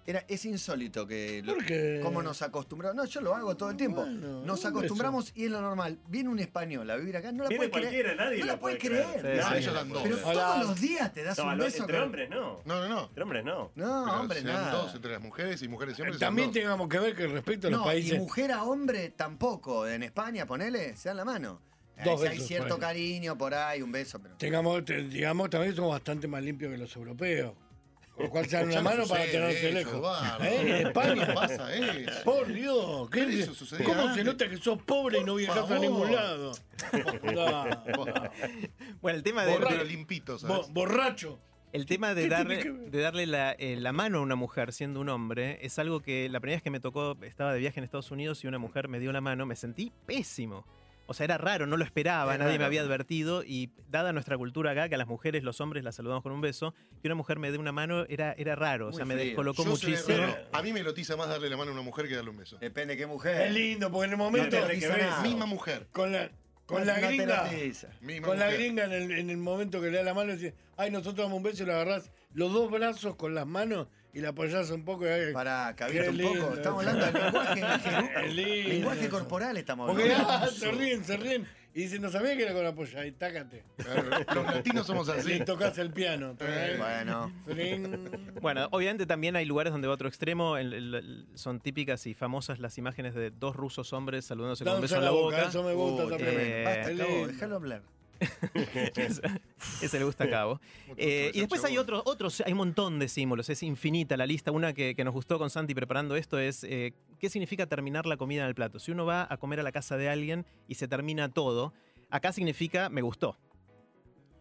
[0.06, 2.00] Era, es insólito que lo- ¿Por qué?
[2.02, 2.96] cómo nos acostumbramos.
[2.96, 4.00] No, yo lo hago todo el tiempo.
[4.00, 5.98] Bueno, nos acostumbramos y es lo normal.
[6.08, 7.70] Viene un español a vivir acá, no la puede creer.
[7.70, 9.20] cualquiera, nadie no la puede creer.
[9.20, 9.42] creer.
[9.44, 9.92] Sí, ellos sí.
[10.02, 10.54] Pero Hola.
[10.54, 11.82] todos los días te das No, un beso.
[11.82, 12.60] entre con- hombres no.
[12.64, 13.02] No, no, no.
[13.08, 13.70] Entre hombres no.
[13.74, 14.72] No, Pero hombre, sean nada.
[14.72, 16.18] dos entre las mujeres y mujeres y hombres.
[16.20, 18.14] También tengamos que ver que respecto a los No, países.
[18.14, 19.86] y mujer a hombre tampoco.
[19.86, 21.60] En España, ponele, se dan la mano.
[22.04, 22.90] Dos hay besos cierto por ahí.
[22.94, 24.37] cariño por ahí, un beso, pero.
[24.37, 27.54] Tengamos, te- digamos, también somos bastante más limpios que los europeos.
[28.14, 30.16] Con lo cual se dan una mano para tenerse eso, lejos.
[30.40, 30.61] ¿Eh?
[30.80, 31.34] En España.
[31.34, 32.24] pasa eso.
[32.24, 35.70] Por Dios, ¿qué eso sucedía ¿cómo se nota que sos pobre y no Por viajas
[35.70, 36.52] a ningún lado?
[39.00, 39.84] Bueno, el tema de, Borracho.
[39.84, 40.56] limpito, ¿sabes?
[40.56, 41.38] Bo- borracho.
[41.72, 45.78] el tema de darle la, eh, la mano a una mujer siendo un hombre es
[45.78, 48.46] algo que la primera vez que me tocó, estaba de viaje en Estados Unidos y
[48.48, 50.64] una mujer me dio la mano, me sentí pésimo.
[51.11, 54.37] O sea, era raro, no lo esperaba, Es nadie me había advertido y dada nuestra
[54.37, 57.14] cultura acá, que a las mujeres, los hombres las saludamos con un beso, que una
[57.14, 60.18] mujer me dé una mano era, era raro, o sea, me descolocó Yo muchísimo.
[60.53, 62.59] A mí me lotiza más darle la mano a una mujer que darle un beso.
[62.59, 63.40] Depende qué mujer.
[63.47, 64.51] Es lindo, porque en el No momento.
[64.51, 65.23] te La rotiza nada.
[65.23, 65.87] misma mujer.
[65.92, 66.31] Con la,
[66.66, 67.51] con la No te gringa.
[68.23, 70.90] Con la gringa en el, en el momento que le da la mano, dice, ay,
[70.90, 74.31] nosotros damos un beso y le agarrás los dos brazos con las manos y la
[74.31, 75.05] apoyás un poco.
[75.05, 75.33] Y, Qué
[75.77, 76.40] cabito un lindo.
[76.42, 76.55] poco.
[76.55, 80.29] Estamos hablando del lenguaje, lindo lenguaje corporal, estamos Porque hablando.
[80.33, 81.47] ah, se ríen, se ríen.
[81.75, 83.07] Y dicen, no sabía que era con la polla.
[83.07, 83.62] Y tácate.
[84.35, 85.38] Los latinos somos así.
[85.44, 86.35] tocas el piano.
[86.40, 87.31] Eh, Bueno.
[88.40, 90.57] Bueno, obviamente también hay lugares donde va a otro extremo.
[90.57, 94.75] el- el- el- son típicas y famosas las imágenes de dos rusos hombres saludándose con
[94.77, 95.42] un beso en la boca.
[95.49, 96.31] Eso me gusta Uy, también.
[96.37, 97.27] eh, Basta, Qué Cabo, lindo.
[97.29, 97.83] déjalo hablar.
[99.83, 100.61] Ese- le gusta a Cabo.
[100.96, 104.50] Eh, y después hay otros, otros, hay un montón de símbolos, es infinita la lista.
[104.52, 108.16] Una que, que nos gustó con Santi preparando esto es eh, qué significa terminar la
[108.16, 108.78] comida en el plato.
[108.78, 111.72] Si uno va a comer a la casa de alguien y se termina todo,
[112.11, 113.37] acá significa me gustó.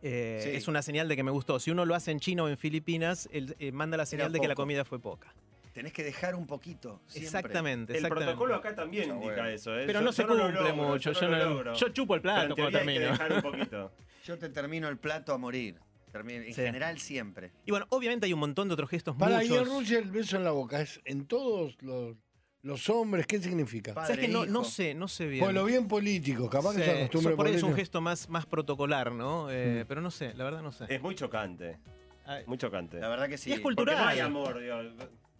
[0.02, 0.50] Eh, Sí.
[0.56, 1.60] Es una señal de que me gustó.
[1.60, 4.48] Si uno lo hace en China o en Filipinas, él, manda la señal de que
[4.48, 5.34] la comida fue poca.
[5.78, 7.02] Tenés que dejar un poquito.
[7.06, 7.26] siempre.
[7.28, 8.26] Exactamente, El exactamente.
[8.34, 9.48] protocolo acá también indica bueno.
[9.50, 9.78] eso.
[9.78, 9.84] ¿eh?
[9.86, 11.12] Pero Yo- no se cumple logro, mucho.
[11.12, 11.74] Yo, Yo, no lo no- logro.
[11.76, 13.12] yo chupo el plato cuando teoría hay que termino.
[13.12, 13.92] dejar un poquito.
[14.26, 15.80] Yo te termino el plato a morir.
[16.12, 16.62] Termino- en Sí.
[16.64, 17.52] general siempre.
[17.66, 19.68] Y bueno, obviamente hay un montón de otros gestos Para y el muchos.
[19.70, 22.16] Rusia el beso en la boca es en todos los,
[22.64, 23.28] los hombres.
[23.28, 23.94] ¿Qué significa?
[23.94, 25.46] Pa- ¿Sabes que no, Padre, sé, no sé bien.
[25.46, 28.48] Por lo bien político, capaz que se acostumbre por ahí es un gesto más, más
[28.48, 29.52] protocolar, ¿no?
[29.52, 29.88] Eh, Mm.
[29.88, 30.86] Pero no sé, la verdad no sé.
[30.90, 31.78] Es muy chocante.
[32.26, 33.00] Ay, Muy chocante.
[33.00, 33.50] La verdad que sí.
[33.52, 34.04] Y es Porque cultural.
[34.04, 34.76] no hay amor, digo.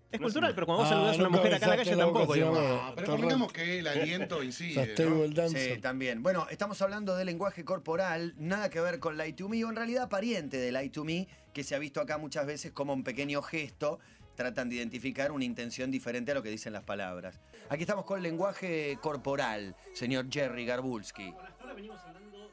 [0.10, 1.96] Es No cultural, pero cuando vos Ah, saludás a una mujer acá en la calle
[1.98, 4.96] tampoco, Ah, pero Todo convengamos que el aliento incide.
[5.36, 5.50] ¿no?
[5.50, 6.24] Sí, también.
[6.24, 9.76] Bueno, estamos hablando de lenguaje corporal, nada que ver con Light to Me, o en
[9.76, 13.04] realidad pariente de Light to Me, que se ha visto acá muchas veces como un
[13.04, 14.00] pequeño gesto.
[14.36, 17.40] Tratan de identificar una intención diferente a lo que dicen las palabras.
[17.70, 21.24] Aquí estamos con lenguaje corporal, señor Jerry Garbulski.
[21.24, 21.34] Ay,
[21.70, 21.90] Abre qué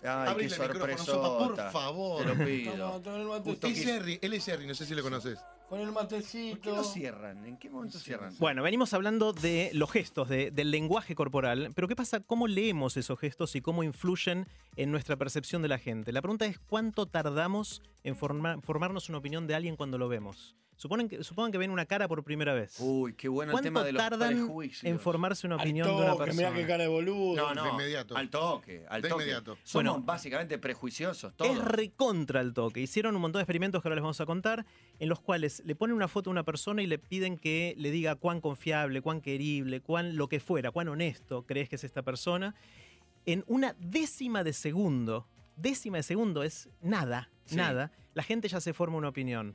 [0.05, 1.05] micrófono, sorpresota.
[1.05, 2.23] Sopa, por favor.
[2.23, 3.01] Te lo pido.
[3.03, 5.39] toma el Justo que- Jerry, él es Jerry, no sé si lo conoces.
[5.69, 6.77] Con el ¿Por qué matecito.
[6.77, 7.45] lo cierran?
[7.47, 8.35] ¿En qué momento cierran?
[8.39, 12.21] Bueno, venimos hablando de los gestos, de- del lenguaje corporal, pero ¿qué pasa?
[12.21, 16.13] ¿Cómo leemos esos gestos y cómo influyen en nuestra percepción de la gente?
[16.13, 20.55] La pregunta es cuánto tardamos en forma- formarnos una opinión de alguien cuando lo vemos.
[20.85, 22.77] Suponen que, supongan que ven una cara por primera vez.
[22.79, 24.85] Uy, qué bueno el ¿Cuánto tema de los tardan prejuicios.
[24.85, 26.51] en formarse una opinión de una persona?
[26.51, 27.37] mirá qué cara de boludo.
[27.37, 28.15] No, no, De inmediato.
[28.15, 29.23] al toque, al De toque.
[29.23, 29.53] inmediato.
[29.63, 31.65] Somos Bueno, básicamente prejuiciosos, Es todos.
[31.65, 32.83] recontra el toque.
[32.83, 34.67] Hicieron un montón de experimentos que ahora les vamos a contar,
[34.99, 37.91] en los cuales le ponen una foto a una persona y le piden que le
[37.91, 42.03] diga cuán confiable, cuán querible, cuán lo que fuera, cuán honesto crees que es esta
[42.03, 42.55] persona.
[43.25, 47.57] En una décima de segundo, décima de segundo es nada, Sí.
[47.57, 49.55] nada, la gente ya se forma una opinión.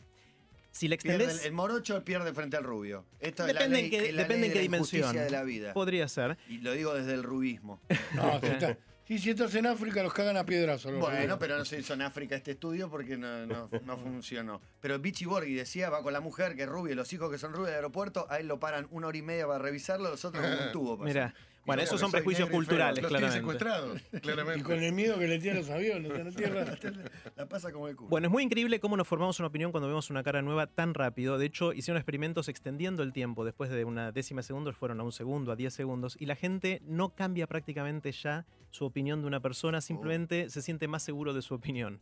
[0.80, 3.06] Si le Pierde extendés, el, el morocho pierde frente al rubio.
[3.20, 5.13] Esto es la depende ley, en qué, la depende ley en qué de la dimensión.
[5.13, 5.74] de la vida.
[5.74, 6.38] Podría ser.
[6.48, 7.82] Y lo digo desde el rubismo.
[8.15, 10.92] No, si, está- sí, si estás en África los cagan a piedrazos.
[10.94, 11.38] los Bueno, rubios.
[11.38, 14.62] pero no se hizo en África este estudio porque no, no, no funcionó.
[14.80, 17.38] Pero Vichy Borghi decía, va con la mujer que es rubia y los hijos que
[17.38, 20.24] son rubios del aeropuerto, a él lo paran una hora y media para revisarlo, los
[20.24, 20.98] otros como un tubo.
[21.04, 21.34] Mira,
[21.65, 23.39] bueno, Y esos son prejuicios culturales, Los tiene claramente.
[23.39, 26.65] secuestrados, Y con el miedo que le tiran los aviones en la tierra.
[27.36, 28.10] La pasa como el culo.
[28.10, 30.93] Bueno, es muy increíble cómo nos formamos una opinión cuando vemos una cara nueva tan
[30.93, 31.38] rápido.
[31.38, 33.45] De hecho, hicieron experimentos extendiendo el tiempo.
[33.45, 36.17] Después de una décima de segundos fueron a un segundo, a 10 segundos.
[36.19, 40.88] Y la gente no cambia prácticamente ya su opinión de una persona, simplemente se siente
[40.88, 42.00] más seguro de su opinión.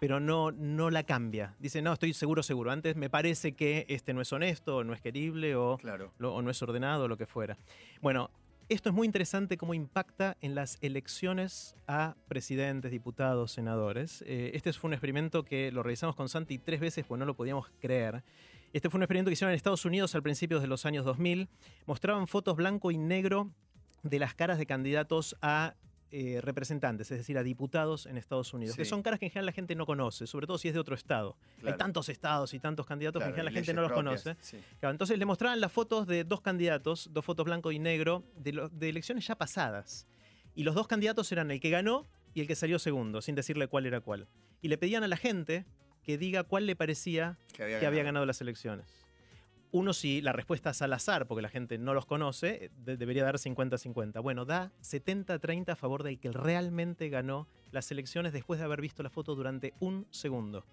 [0.00, 1.56] Pero no, no la cambia.
[1.58, 2.70] Dice, no, estoy seguro, seguro.
[2.70, 6.12] Antes me parece que este no es honesto, o no es querible, o, Claro.
[6.18, 7.58] lo- o no es ordenado, o lo que fuera.
[8.00, 8.30] Bueno,
[8.68, 14.22] esto es muy interesante cómo impacta en las elecciones a presidentes, diputados, senadores.
[14.26, 17.34] Eh, este fue un experimento que lo realizamos con Santi tres veces porque no lo
[17.34, 18.22] podíamos creer.
[18.74, 21.48] Este fue un experimento que hicieron en Estados Unidos al principio de los años 2000.
[21.86, 23.50] Mostraban fotos blanco y negro
[24.02, 25.74] de las caras de candidatos a
[26.10, 29.46] eh, representantes, es decir, a diputados en Estados Unidos, que son caras que en general
[29.46, 31.36] la gente no conoce, sobre todo si es de otro estado.
[31.60, 31.74] Claro.
[31.74, 34.22] Hay tantos estados y tantos candidatos Claro, que en general la gente no los propias,
[34.24, 34.36] conoce.
[34.42, 34.58] sí.
[34.80, 38.52] Claro, entonces le mostraban las fotos de dos candidatos, dos fotos blanco y negro, de,
[38.52, 40.06] lo- de elecciones ya pasadas.
[40.54, 43.68] Y los dos candidatos eran el que ganó y el que salió segundo, sin decirle
[43.68, 44.28] cuál era cuál.
[44.62, 45.66] Y le pedían a la gente
[46.02, 48.06] que diga cuál le parecía Que había que había ganado.
[48.22, 48.86] ganado las elecciones.
[49.70, 52.96] Uno, si la respuesta es al azar, porque la gente no los conoce, eh, de-
[52.96, 54.20] debería dar 50-50.
[54.22, 59.02] Bueno, da 70-30 a favor del que realmente ganó las elecciones después de haber visto
[59.02, 60.64] la foto durante un segundo.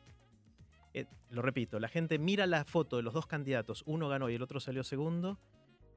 [0.94, 4.36] Eh, lo repito, la gente mira la foto de los dos candidatos, uno ganó y
[4.36, 5.38] el otro salió segundo.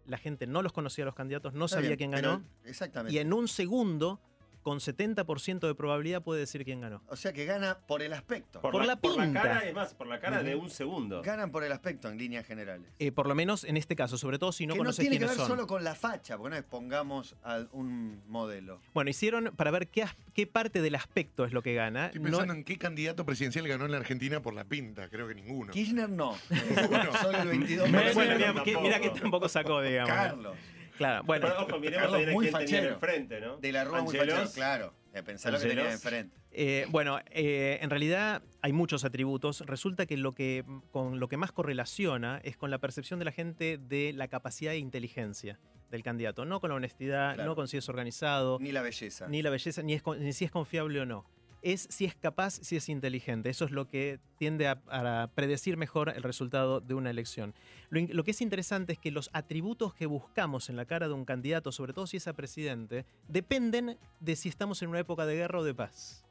[0.06, 2.42] La gente no los conocía a los candidatos, no Está sabía bien, quién ganó.
[2.64, 3.14] Exactamente.
[3.14, 4.20] Y en un segundo,
[4.62, 7.02] con 70% de probabilidad, puede decir quién ganó.
[7.08, 8.60] O sea que gana por el aspecto.
[8.60, 9.42] Por la por la pinta.
[9.42, 11.22] cara, es más, por la cara de un segundo.
[11.22, 12.86] Ganan por el aspecto en líneas generales.
[12.98, 15.16] Eh, por lo menos en este caso, sobre todo si no que no conoces tiene
[15.16, 15.56] que quiénes ver son.
[15.56, 18.80] solo con la facha, porque no es pongamos a un modelo.
[18.94, 22.06] Bueno, hicieron para ver qué, qué parte del aspecto es lo que gana.
[22.06, 25.08] Estoy No- pensando en qué candidato presidencial ganó en la Argentina por la pinta.
[25.08, 25.72] Creo que ninguno.
[25.72, 26.34] Kirchner no.
[27.22, 27.90] solo el 22%.
[27.90, 28.64] bueno, bueno, mira, Tampoco.
[28.64, 30.12] que, mira que tampoco sacó, digamos.
[30.14, 30.56] Carlos.
[30.98, 31.46] Claro, bueno.
[31.48, 32.94] Pero ojo, miremos Carlos, también a muy quién tenía fachero.
[32.94, 33.56] enfrente, ¿no?
[33.56, 34.34] De la Rúa muy Angelos.
[34.38, 34.94] fachero, claro.
[35.14, 36.36] Eh, Pensá lo que tenía enfrente.
[36.50, 39.60] Eh, bueno, eh, en realidad hay muchos atributos.
[39.66, 43.32] Resulta que lo que con lo que más correlaciona es con la percepción de la
[43.32, 45.58] gente de la capacidad e inteligencia
[45.90, 47.48] del candidato, no con la honestidad, Claro.
[47.50, 49.26] no con si es organizado, Ni la belleza.
[49.28, 51.24] ni la belleza, ni, es ni si es confiable o no.
[51.62, 53.50] Es si es capaz, si es inteligente.
[53.50, 57.52] Eso es lo que tiende a, a predecir mejor el resultado de una elección.
[57.90, 61.24] Lo, que es interesante es que los atributos que buscamos en la cara de un
[61.24, 65.34] candidato, sobre todo si es a presidente, dependen de si estamos en una época de
[65.34, 66.24] guerra o de paz.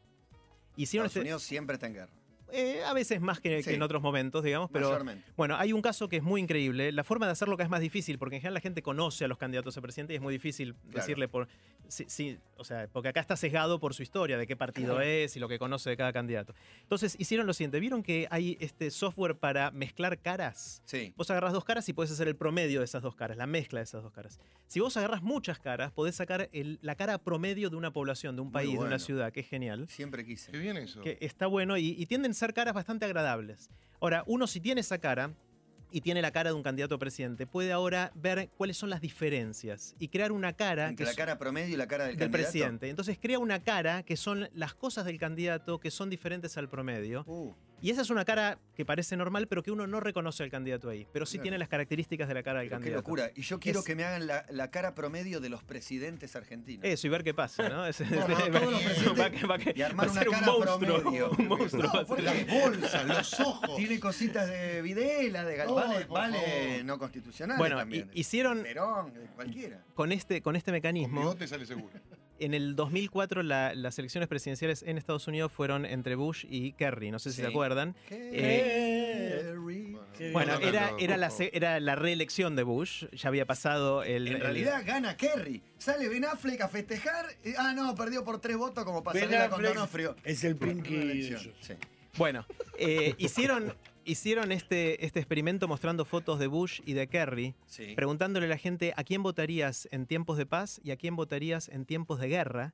[0.78, 2.12] Hicieron Estados este- Unidos siempre está en guerra.
[2.54, 5.26] eh, a veces más que, en otros momentos, digamos, pero mayormente.
[5.36, 6.94] bueno, hay un caso que es muy increíble.
[6.94, 9.28] La forma de hacerlo que es más difícil, porque en general la gente conoce a
[9.28, 10.92] los candidatos a presidente y es muy difícil Claro.
[11.00, 11.50] decirle por.
[11.90, 15.36] Sí, sí, o sea, porque acá está sesgado por su historia, de qué partido es
[15.36, 16.54] y lo que conoce de cada candidato.
[16.82, 20.82] Entonces hicieron lo siguiente: ¿vieron que hay este software para mezclar caras?
[20.86, 21.14] Sí.
[21.16, 23.80] Vos agarras dos caras y puedes hacer el promedio de esas dos caras, la mezcla
[23.80, 24.40] de esas dos caras.
[24.68, 28.42] Si vos agarras muchas caras, podés sacar el- la cara promedio de una población, de
[28.42, 30.52] un país, de una ciudad, que es genial Siempre quise.
[30.52, 31.02] Qué bien eso.
[31.02, 33.70] que está bueno y, y tienden a ser caras bastante agradables.
[34.00, 35.32] Ahora, uno si tiene esa cara
[35.92, 39.02] y tiene la cara de un candidato a presidente, puede ahora ver cuáles son las
[39.02, 42.30] diferencias y crear una cara Entre que la cara promedio y la cara del, del
[42.30, 42.52] candidato.
[42.52, 42.90] presidente.
[42.90, 47.24] Entonces crea una cara que son las cosas del candidato que son diferentes al promedio
[47.28, 50.50] Uh, Y esa es una cara que parece normal, pero que uno no reconoce al
[50.50, 51.08] candidato ahí.
[51.14, 51.44] Pero sí Claro.
[51.44, 53.02] tiene las características de la cara del Pero qué candidato.
[53.02, 53.32] locura.
[53.36, 56.84] Y yo quiero Es- que me hagan la, la cara promedio de los presidentes argentinos.
[56.84, 57.86] Eso, y ver qué pasa, ¿no?
[57.86, 61.02] Es- No, no, todos los presidentes va va y armar una ser un cara monstruo,
[61.02, 61.32] promedio.
[61.38, 61.92] un monstruo.
[61.94, 63.76] No, Las bolsas, los ojos.
[63.78, 66.38] Tiene cositas de Videla, de Gal- Ay, vale, por vale
[66.72, 66.86] favor.
[66.86, 68.10] no constitucionales Bueno, también.
[68.12, 69.84] y- hicieron Perón, cualquiera.
[69.94, 71.20] con este, con este Con mecanismo.
[71.20, 71.94] bigote sale seguro.
[72.40, 77.10] En el 2004 la- las elecciones presidenciales en Estados Unidos fueron entre Bush y Kerry,
[77.12, 77.42] no sé si Sí.
[77.42, 77.96] se acuerdan.
[78.08, 79.98] Kerry.
[80.18, 84.28] Qué Bueno, era, era, la, era reelección de Bush, ya había pasado el...
[84.28, 85.62] En el- realidad gana Kerry.
[85.78, 87.26] Sale Ben Affleck a festejar.
[87.44, 90.16] y- ah, no, perdió por tres votos como Ben pasarela con Donofrio.
[90.24, 91.74] es el Pinky sí.
[92.18, 92.46] Bueno,
[92.80, 93.74] eh, hicieron,
[94.08, 97.94] hicieron este, este experimento mostrando fotos de Bush y de Kerry, Sí.
[97.96, 101.70] preguntándole a la gente a quién votarías en tiempos de paz y a quién votarías
[101.70, 102.74] en tiempos de guerra.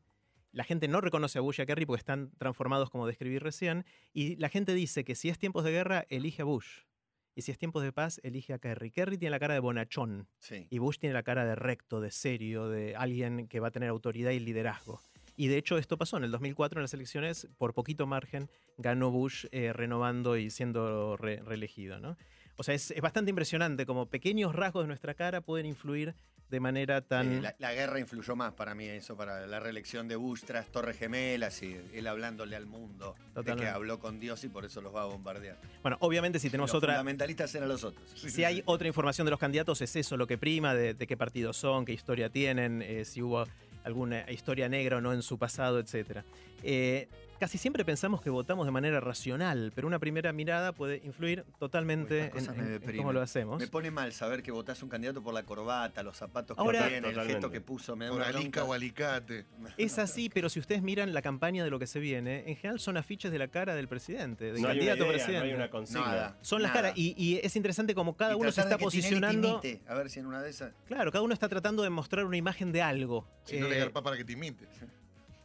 [0.52, 3.86] La gente no reconoce a Bush y a Kerry porque están transformados como describí recién.
[4.14, 6.84] Y la gente dice que si es tiempos de guerra, elige a Bush.
[7.36, 8.92] Y si es tiempos de paz, elige a Kerry.
[8.92, 10.28] Kerry tiene la cara de bonachón.
[10.38, 10.68] sí.
[10.70, 13.90] Y Bush tiene la cara de recto, de serio, de alguien que va a tener
[13.90, 15.02] autoridad y liderazgo.
[15.36, 19.10] Y de hecho esto pasó en el 2004 en las elecciones, por poquito margen ganó
[19.12, 22.00] Bush eh, renovando y siendo re- reelegido.
[22.00, 22.18] ¿no?
[22.58, 26.14] O sea, es, es bastante impresionante como pequeños rasgos de nuestra cara pueden influir
[26.50, 27.32] de manera tan...
[27.34, 30.68] Eh, la, la guerra influyó más para mí, eso, para la reelección de Bush tras
[30.68, 33.64] Torres Gemelas y él hablándole al mundo de Totalmente.
[33.64, 35.60] que habló con Dios y por eso los va a bombardear.
[35.82, 36.94] Bueno, obviamente si tenemos los otra...
[36.94, 38.08] fundamentalistas eran los otros.
[38.12, 41.18] Si hay otra información de los candidatos, es eso lo que prima, de, de qué
[41.18, 43.46] partidos son, qué historia tienen, eh, si hubo
[43.84, 46.24] alguna historia negra o no en su pasado, etc.
[47.40, 52.32] casi siempre pensamos que votamos de manera racional, pero una primera mirada puede influir totalmente
[52.36, 53.60] en, cómo lo hacemos.
[53.60, 56.88] Me pone mal saber que votás un candidato por la corbata, los zapatos que Ahora-
[56.88, 58.64] tiene, el gesto que puso, me da Por bronca.
[58.64, 59.46] o Alicate.
[59.78, 62.80] Es así, pero si ustedes miran la campaña de lo que se viene, en general
[62.80, 65.40] son afiches de la cara del presidente, del No hay una candidato idea, presidente.
[65.40, 66.06] no hay una consigna.
[66.06, 66.38] Nada.
[66.42, 66.82] Son las nada.
[66.82, 69.16] caras, y, y es interesante como cada Y uno se está de que Tinelli te
[69.16, 69.62] posicionando.
[69.64, 70.74] imite, a ver si en una de esas.
[70.86, 73.28] Claro, cada uno está tratando de mostrar una imagen de algo.
[73.46, 74.66] Si no Eh, le garpa para que te imite.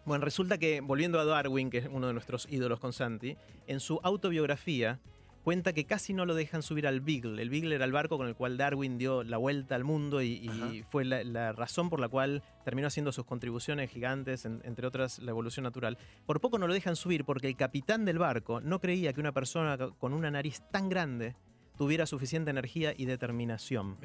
[0.08, 3.78] Bueno, resulta que, volviendo a Darwin, que es uno de nuestros ídolos con Santi, en
[3.78, 4.98] su autobiografía
[5.44, 7.40] cuenta que casi no lo dejan subir al Beagle.
[7.42, 10.82] El Beagle era el barco con el cual Darwin dio la vuelta al mundo y,
[10.90, 15.18] fue la, la razón por la cual terminó haciendo sus contribuciones gigantes, en- entre otras
[15.20, 15.98] la evolución natural.
[16.26, 19.32] Por poco no lo dejan subir porque el capitán del barco no creía que una
[19.32, 21.34] persona con una nariz tan grande
[21.78, 23.96] tuviera suficiente energía y determinación.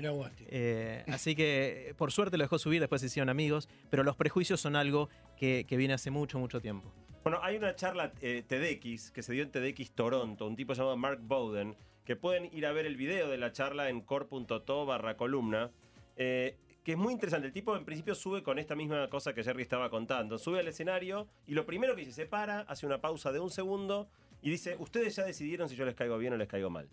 [0.48, 4.62] Eh, así que por suerte lo dejó subir, después se hicieron amigos, pero los prejuicios
[4.62, 6.94] son algo que, que viene hace mucho, mucho tiempo.
[7.24, 10.96] Bueno, hay una charla eh, TEDx que se dio en TEDx Toronto, un tipo llamado
[10.98, 15.18] Mark Bowden, que pueden ir a ver el video de la charla en core.to barra
[15.18, 15.72] columna,
[16.18, 17.48] eh, que es muy interesante.
[17.48, 20.38] El tipo en principio sube con esta misma cosa que Jerry estaba contando.
[20.38, 23.50] Sube al escenario y lo primero que dice, se para, hace una pausa de un
[23.50, 24.10] segundo
[24.42, 26.90] y dice, ustedes ya decidieron si yo les caigo bien o les caigo mal.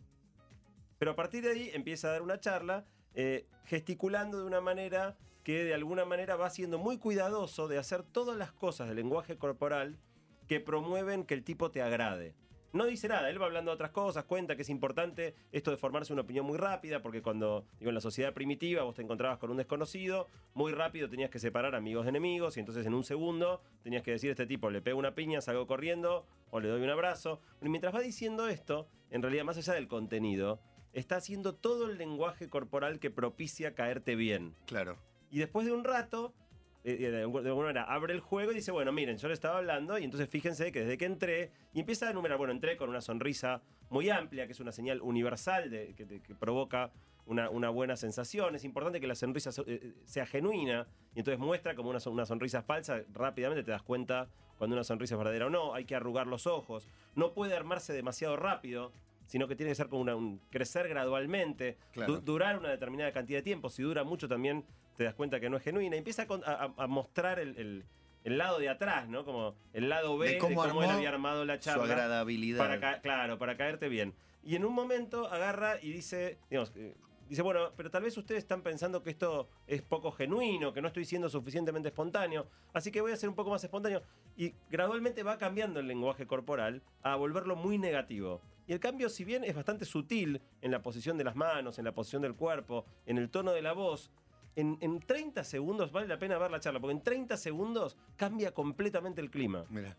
[1.00, 2.84] Pero a partir de ahí empieza a dar una charla
[3.14, 8.02] eh, gesticulando de una manera que de alguna manera va siendo muy cuidadoso de hacer
[8.02, 9.98] todas las cosas del lenguaje corporal
[10.46, 12.34] que promueven que el tipo te agrade.
[12.74, 15.78] No dice nada, él va hablando de otras cosas, cuenta que es importante esto de
[15.78, 19.38] formarse una opinión muy rápida, porque cuando, digo, en la sociedad primitiva vos te encontrabas
[19.38, 23.04] con un desconocido, muy rápido tenías que separar amigos de enemigos, y entonces en un
[23.04, 26.68] segundo tenías que decir a este tipo, le pego una piña, salgo corriendo, o le
[26.68, 27.40] doy un abrazo.
[27.62, 30.60] Y mientras va diciendo esto, en realidad más allá del contenido,
[30.92, 34.54] está haciendo todo el lenguaje corporal que propicia caerte bien.
[34.66, 34.96] Claro.
[35.30, 36.34] Y después de un rato,
[36.82, 39.58] eh, eh, de alguna manera, abre el juego y dice, bueno, miren, yo le estaba
[39.58, 42.88] hablando y entonces fíjense que desde que entré, y empieza a enumerar, bueno, entré con
[42.88, 46.90] una sonrisa muy amplia, que es una señal universal de, que, provoca
[47.26, 48.56] una, una buena sensación.
[48.56, 52.26] Es importante que la sonrisa so- eh, sea genuina y entonces muestra como una, una
[52.26, 55.94] sonrisa falsa, rápidamente te das cuenta cuando una sonrisa es verdadera o no, hay que
[55.94, 58.92] arrugar los ojos, no puede armarse demasiado rápido.
[59.30, 62.14] Sino que tiene que ser como una- un crecer gradualmente, Claro.
[62.14, 63.68] du- durar una determinada cantidad de tiempo.
[63.68, 64.64] Si dura mucho también
[64.96, 65.94] te das cuenta que no es genuina.
[65.94, 67.84] Y empieza a, con- a- a- mostrar el, el-
[68.24, 69.24] el lado de atrás, ¿no?
[69.24, 71.84] Como el lado B De de cómo cómo, él había armado la Su charla.
[71.84, 72.58] agradabilidad.
[72.58, 74.14] Para claro, para caerte bien.
[74.42, 76.96] Y en un momento agarra y dice, digamos, eh,
[77.28, 80.88] dice, bueno, pero tal vez ustedes están pensando que esto es poco genuino, que no
[80.88, 84.02] estoy siendo suficientemente espontáneo, así que voy a ser un poco más espontáneo.
[84.36, 88.42] Y gradualmente va cambiando el lenguaje corporal a volverlo muy negativo.
[88.70, 91.84] Y el cambio, si bien es bastante sutil en la posición de las manos, en
[91.84, 94.12] la posición del cuerpo, en el tono de la voz,
[94.54, 98.54] en, en 30 segundos, vale la pena ver la charla, porque en 30 segundos cambia
[98.54, 99.96] completamente el clima Mira.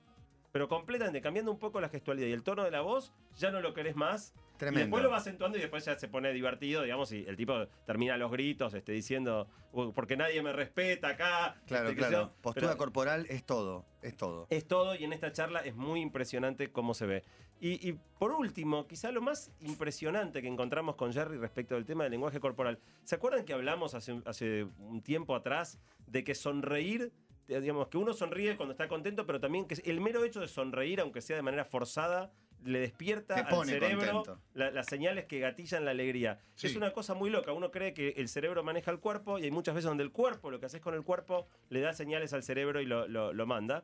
[0.53, 3.59] pero completamente cambiando un poco la gestualidad y el tono de la voz, ya no
[3.59, 4.33] lo querés más.
[4.61, 4.79] Tremendo.
[4.79, 7.65] Y después lo va acentuando y después ya se pone divertido, digamos, y el tipo
[7.87, 11.59] termina los gritos este, diciendo, "Uh, porque nadie me respeta acá.
[11.65, 12.11] Claro, este, claro.
[12.27, 12.33] yo".
[12.41, 14.45] Postura Pero- corporal es todo, es todo.
[14.51, 17.23] es todo y en esta charla es muy impresionante cómo se ve.
[17.59, 22.03] Y, y por último, quizá lo más impresionante que encontramos con Jerry respecto del tema
[22.03, 22.77] del lenguaje corporal.
[23.03, 27.11] ¿Se acuerdan que hablamos hace, un- hace un tiempo atrás de que sonreír,
[27.47, 30.99] digamos, que uno sonríe cuando está contento, pero también que el mero hecho de sonreír,
[31.01, 32.31] aunque sea de manera forzada,
[32.63, 36.39] le despierta al cerebro la- las señales que gatillan la alegría.
[36.55, 36.67] Sí.
[36.67, 37.53] Es una cosa muy loca.
[37.53, 40.51] Uno cree que el cerebro maneja el cuerpo y hay muchas veces donde el cuerpo,
[40.51, 43.45] lo que haces con el cuerpo, le da señales al cerebro y lo, lo- lo
[43.47, 43.83] manda.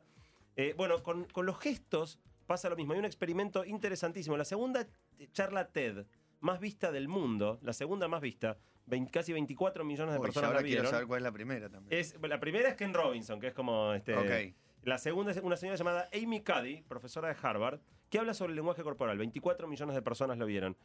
[0.56, 2.92] Eh, bueno, con, con los gestos pasa lo mismo.
[2.92, 4.36] Hay un experimento interesantísimo.
[4.36, 4.86] La segunda
[5.32, 6.06] charla TED
[6.40, 8.56] más vista del mundo, la segunda más vista,
[9.12, 10.90] casi 24 millones de Uy, personas ahora la quiero vieron.
[10.92, 12.00] saber cuál es la primera también.
[12.00, 14.14] Es, la primera es Ken Robinson, que es como este.
[14.82, 18.56] La segunda es una señora llamada Amy Cuddy, profesora de Harvard, que habla sobre el
[18.56, 19.18] lenguaje corporal.
[19.18, 20.76] 24 millones de personas lo vieron.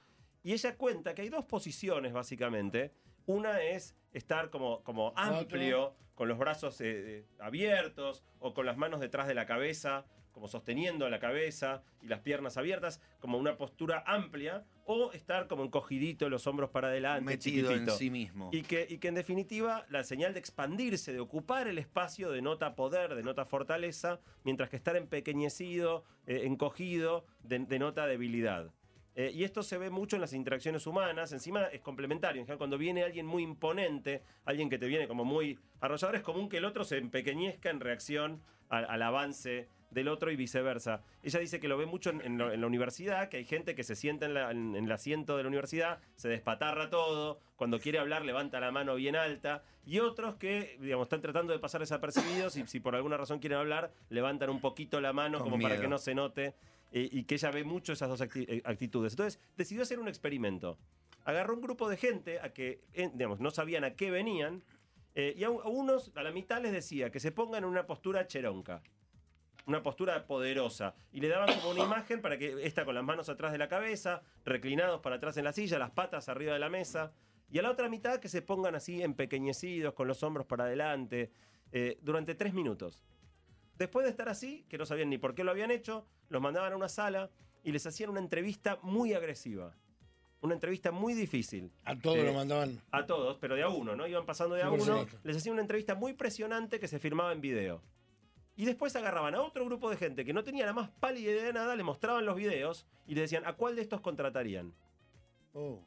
[0.43, 2.93] Y ella cuenta que hay dos posiciones, básicamente.
[3.25, 6.85] Una es estar como, como amplio, con los brazos eh,
[7.19, 12.07] eh, abiertos, o con las manos detrás de la cabeza, como sosteniendo la cabeza y
[12.07, 17.23] las piernas abiertas, como una postura amplia, o estar como encogidito, los hombros para adelante,
[17.23, 18.49] Metido en sí mismo.
[18.51, 22.75] Y que, y que en definitiva la señal de expandirse, de ocupar el espacio, denota
[22.75, 28.71] poder, denota fortaleza, mientras que estar empequeñecido, eh, encogido, de- denota debilidad.
[29.15, 31.31] Eh, y esto se ve mucho en las interacciones humanas.
[31.31, 32.39] Encima es complementario.
[32.39, 36.21] En general, cuando viene alguien muy imponente, alguien que te viene como muy arrollador, es
[36.23, 41.03] común que el otro se empequeñezca en reacción al, al avance del otro y viceversa.
[41.21, 43.75] Ella dice que lo ve mucho en, en lo- en la universidad, que hay gente
[43.75, 47.39] que se sienta en, la- en- en el asiento de la universidad, se despatarra todo,
[47.57, 51.59] cuando quiere hablar levanta la mano bien alta, y otros que, digamos, están tratando de
[51.59, 55.51] pasar desapercibidos y si por alguna razón quieren hablar, levantan un poquito la mano Con
[55.51, 56.55] como para que no se note,
[56.93, 59.11] eh, y que ella ve mucho esas dos eh, actitudes.
[59.13, 60.77] Entonces, decidió hacer un experimento.
[61.25, 64.63] Agarró un grupo de gente a que, eh, digamos, no sabían a qué venían,
[65.15, 67.85] y a, un- a unos, a la mitad les decía que se pongan en una
[67.85, 68.81] postura cheronca
[69.65, 70.93] una postura poderosa.
[71.13, 73.69] Y le daban como una imagen para que está con las manos atrás de la
[73.69, 77.13] cabeza, reclinados para atrás en la silla, las patas arriba de la mesa.
[77.49, 81.31] Y a la otra mitad que se pongan así empequeñecidos, con los hombros para adelante,
[82.01, 83.01] durante tres minutos.
[83.77, 86.73] Después de estar así, que no sabían ni por qué lo habían hecho, los mandaban
[86.73, 87.29] a una sala
[87.63, 89.75] y les hacían una entrevista muy agresiva.
[90.41, 91.71] Una entrevista muy difícil.
[91.85, 92.81] A todos Eh, lo mandaban.
[92.91, 94.05] A todos, pero de a uno, ¿no?
[94.05, 95.05] Iban pasando de a Sí, uno.
[95.23, 97.81] Les hacían una entrevista muy presionante que se firmaba en video.
[98.55, 101.43] Y después agarraban a otro grupo de gente que no tenía la más pálida idea
[101.45, 104.73] de nada, le mostraban los videos y le decían, ¿a cuál de estos contratarían?
[105.53, 105.81] Oh.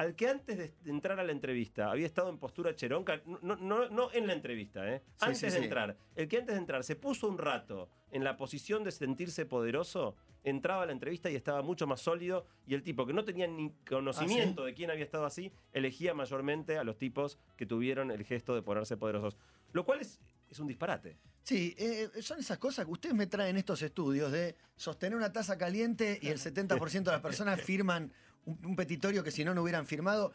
[0.00, 3.90] Al que antes de entrar a la entrevista había estado en postura cheronca, no, no,
[3.90, 5.02] no en la entrevista, ¿eh?
[5.04, 5.64] Sí, antes sí, de sí.
[5.64, 9.44] entrar, el que antes de entrar se puso un rato en la posición de sentirse
[9.44, 13.26] poderoso, entraba a la entrevista y estaba mucho más sólido y el tipo que no
[13.26, 18.10] tenía ni conocimiento de quién había estado así, elegía mayormente a los tipos que tuvieron
[18.10, 19.36] el gesto de ponerse poderosos.
[19.74, 21.18] Lo cual es, es un disparate.
[21.42, 25.58] Sí, eh, son esas cosas que ustedes me traen estos estudios de sostener una taza
[25.58, 28.10] caliente y el 70% de las personas firman
[28.46, 30.32] un, petitorio que si no, no hubieran firmado.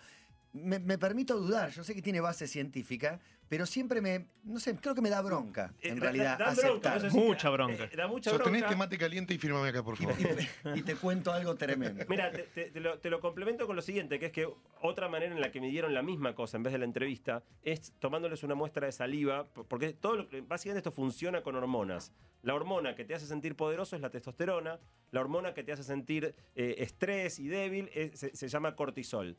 [0.55, 4.73] Me, me permito dudar, yo sé que tiene base científica, pero siempre me, no sé,
[4.77, 7.11] creo que me da bronca, Eh, en da- realidad, da- da bronca, aceptar.
[7.11, 7.83] sí, Mucha bronca.
[7.83, 8.77] eh, da mucha Sostenés bronca.
[8.77, 10.15] mate caliente y fírmame acá, por favor.
[10.73, 12.05] Y te cuento algo tremendo.
[12.09, 14.47] Mira, te, te- te lo, te lo complemento con lo siguiente, que es que
[14.81, 17.43] otra manera en la que me dieron la misma cosa en vez de la entrevista
[17.61, 22.13] es tomándoles una muestra de saliva, porque todo lo que- básicamente esto funciona con hormonas.
[22.43, 24.79] La hormona que te hace sentir poderoso es la testosterona,
[25.11, 29.35] la hormona que te hace sentir eh, estrés y débil es- se, se llama cortisol.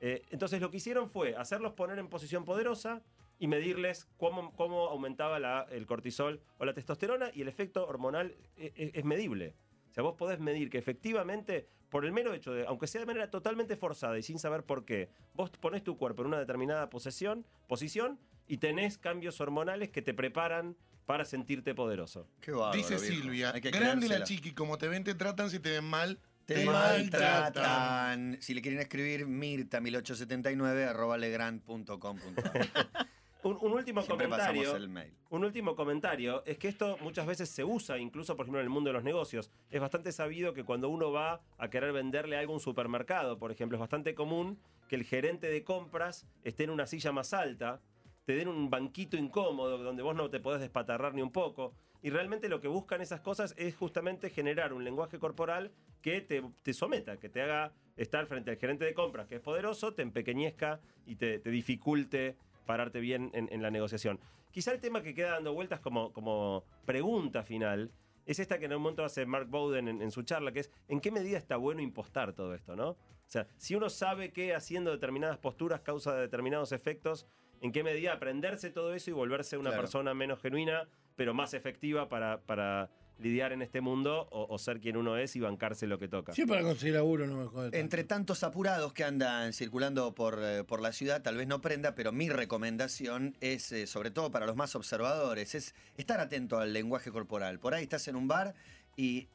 [0.00, 3.02] Eh, entonces lo que hicieron fue hacerlos poner en posición poderosa
[3.38, 8.36] y medirles cómo, cómo aumentaba la- el cortisol o la testosterona y el efecto hormonal
[8.56, 9.54] e- e- es medible.
[9.90, 13.06] O sea, vos podés medir que efectivamente, por el mero hecho de, aunque sea de
[13.06, 16.90] manera totalmente forzada y sin saber por qué, vos pones tu cuerpo en una determinada
[16.90, 22.28] posesión, posición y tenés cambios hormonales que te preparan para sentirte poderoso.
[22.40, 23.04] Qué bárbaro, Dice viejo.
[23.22, 28.38] Silvia, grande la chiqui, como te ven, te tratan, si te ven mal, Te maltratan.
[28.40, 31.18] Si le quieren escribir, mirta1879 arroba.
[33.44, 34.62] Un, un último Siempre comentario.
[34.62, 35.14] pasamos el mail.
[35.30, 38.70] Un último comentario es que esto muchas veces se usa, incluso por ejemplo en el
[38.70, 39.50] mundo de los negocios.
[39.70, 43.52] Es bastante sabido que cuando uno va a querer venderle algo a un supermercado, por
[43.52, 44.58] ejemplo, es bastante común
[44.88, 47.80] que el gerente de compras esté en una silla más alta,
[48.24, 51.74] te den un banquito incómodo donde vos no te podés despatarrar ni un poco.
[52.02, 56.42] Y realmente lo que buscan esas cosas es justamente generar un lenguaje corporal que te,
[56.62, 60.02] te someta, que te haga estar frente al gerente de compras, que es poderoso, te
[60.02, 62.36] empequeñezca y te, te dificulte
[62.66, 64.20] pararte bien en, en la negociación.
[64.52, 67.90] Quizá el tema que queda dando vueltas como, como pregunta final
[68.26, 70.70] es esta que en un momento hace Mark Bowden en, en su charla, que es
[70.88, 72.90] en qué medida está bueno impostar todo esto, ¿no?
[72.90, 72.96] O
[73.30, 77.26] sea, si uno sabe que haciendo determinadas posturas causa determinados efectos,
[77.60, 79.82] en qué medida aprenderse todo eso y volverse una Claro.
[79.82, 80.88] persona menos genuina,
[81.18, 85.34] pero más efectiva para, para lidiar en este mundo o, o ser quien uno es
[85.34, 86.32] y bancarse lo que toca.
[86.32, 87.64] Sí, para conseguir laburo no me jode.
[87.64, 87.76] tanto.
[87.76, 91.96] Entre tantos apurados que andan circulando por, eh, por la ciudad, tal vez no prenda,
[91.96, 96.72] pero mi recomendación es, eh, sobre todo para los más observadores, es estar atento al
[96.72, 97.58] lenguaje corporal.
[97.58, 98.54] Por ahí estás en un bar
[98.96, 99.28] y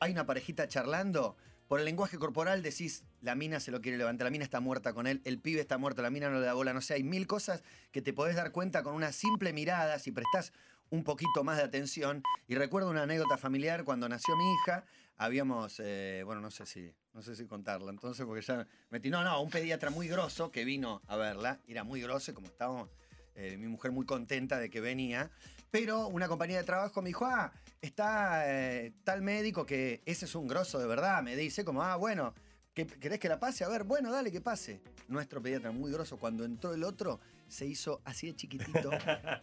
[0.00, 1.36] hay una parejita charlando,
[1.68, 4.94] por el lenguaje corporal decís, la mina se lo quiere levantar, la mina está muerta
[4.94, 7.02] con él, el pibe está muerto, la mina no le da bola, no sé, hay
[7.02, 10.52] mil cosas que te podés dar cuenta con una simple mirada, si prestás
[10.90, 12.22] un poquito más de atención.
[12.48, 14.84] Y recuerdo una anécdota familiar cuando nació mi hija,
[15.16, 19.24] habíamos, eh, bueno, no sé si, no sé si contarla, entonces porque ya metí, no,
[19.24, 22.90] no, un pediatra muy grosso que vino a verla, era muy grosso, como estábamos,
[23.34, 25.30] eh, mi mujer muy contenta de que venía,
[25.70, 30.34] pero una compañía de trabajo me dijo, ah, está eh, tal médico que ese es
[30.34, 32.34] un grosso de verdad, me dice, como, ah, bueno,
[32.74, 33.64] ¿qué- ¿querés que la pase?
[33.64, 34.82] A ver, bueno, dale, que pase.
[35.08, 38.90] Nuestro pediatra muy grosso, cuando entró el otro, se hizo así de chiquitito,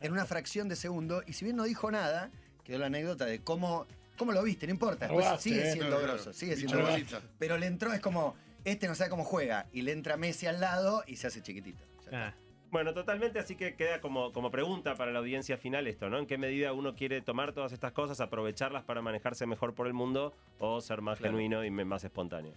[0.02, 2.32] en una fracción de segundo, y si bien no dijo nada,
[2.64, 3.88] quedó la anécdota de cómo,
[4.18, 7.22] cómo lo viste, no importa, después Robaste, sigue eh, siendo no, grosso, sigue siendo grosso.
[7.40, 8.36] Pero le entró, es como,
[8.66, 11.84] este no sabe cómo juega, y le entra Messi al lado y se hace chiquitito.
[12.12, 12.28] Ya.
[12.28, 12.34] Ah,
[12.72, 16.18] Bueno, totalmente, así que queda como, como pregunta para la audiencia final esto, ¿no?
[16.18, 19.94] ¿En qué medida uno quiere tomar todas estas cosas, aprovecharlas para manejarse mejor por el
[19.94, 21.34] mundo o ser más Claro.
[21.34, 22.54] genuino y más espontáneo?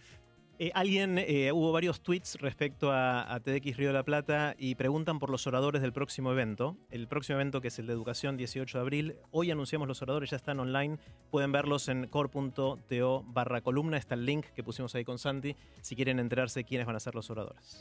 [0.58, 4.74] Eh, alguien, eh, hubo varios tweets respecto a, a TDX Río de la Plata y
[4.74, 6.76] preguntan por los oradores del próximo evento.
[6.90, 9.16] El próximo evento que es el de educación 18 de abril.
[9.30, 10.98] Hoy anunciamos los oradores, ya están online.
[11.30, 13.96] Pueden verlos en core.to barra columna.
[13.96, 17.14] Está el link que pusimos ahí con Santi si quieren enterarse quiénes van a ser
[17.14, 17.74] los oradores.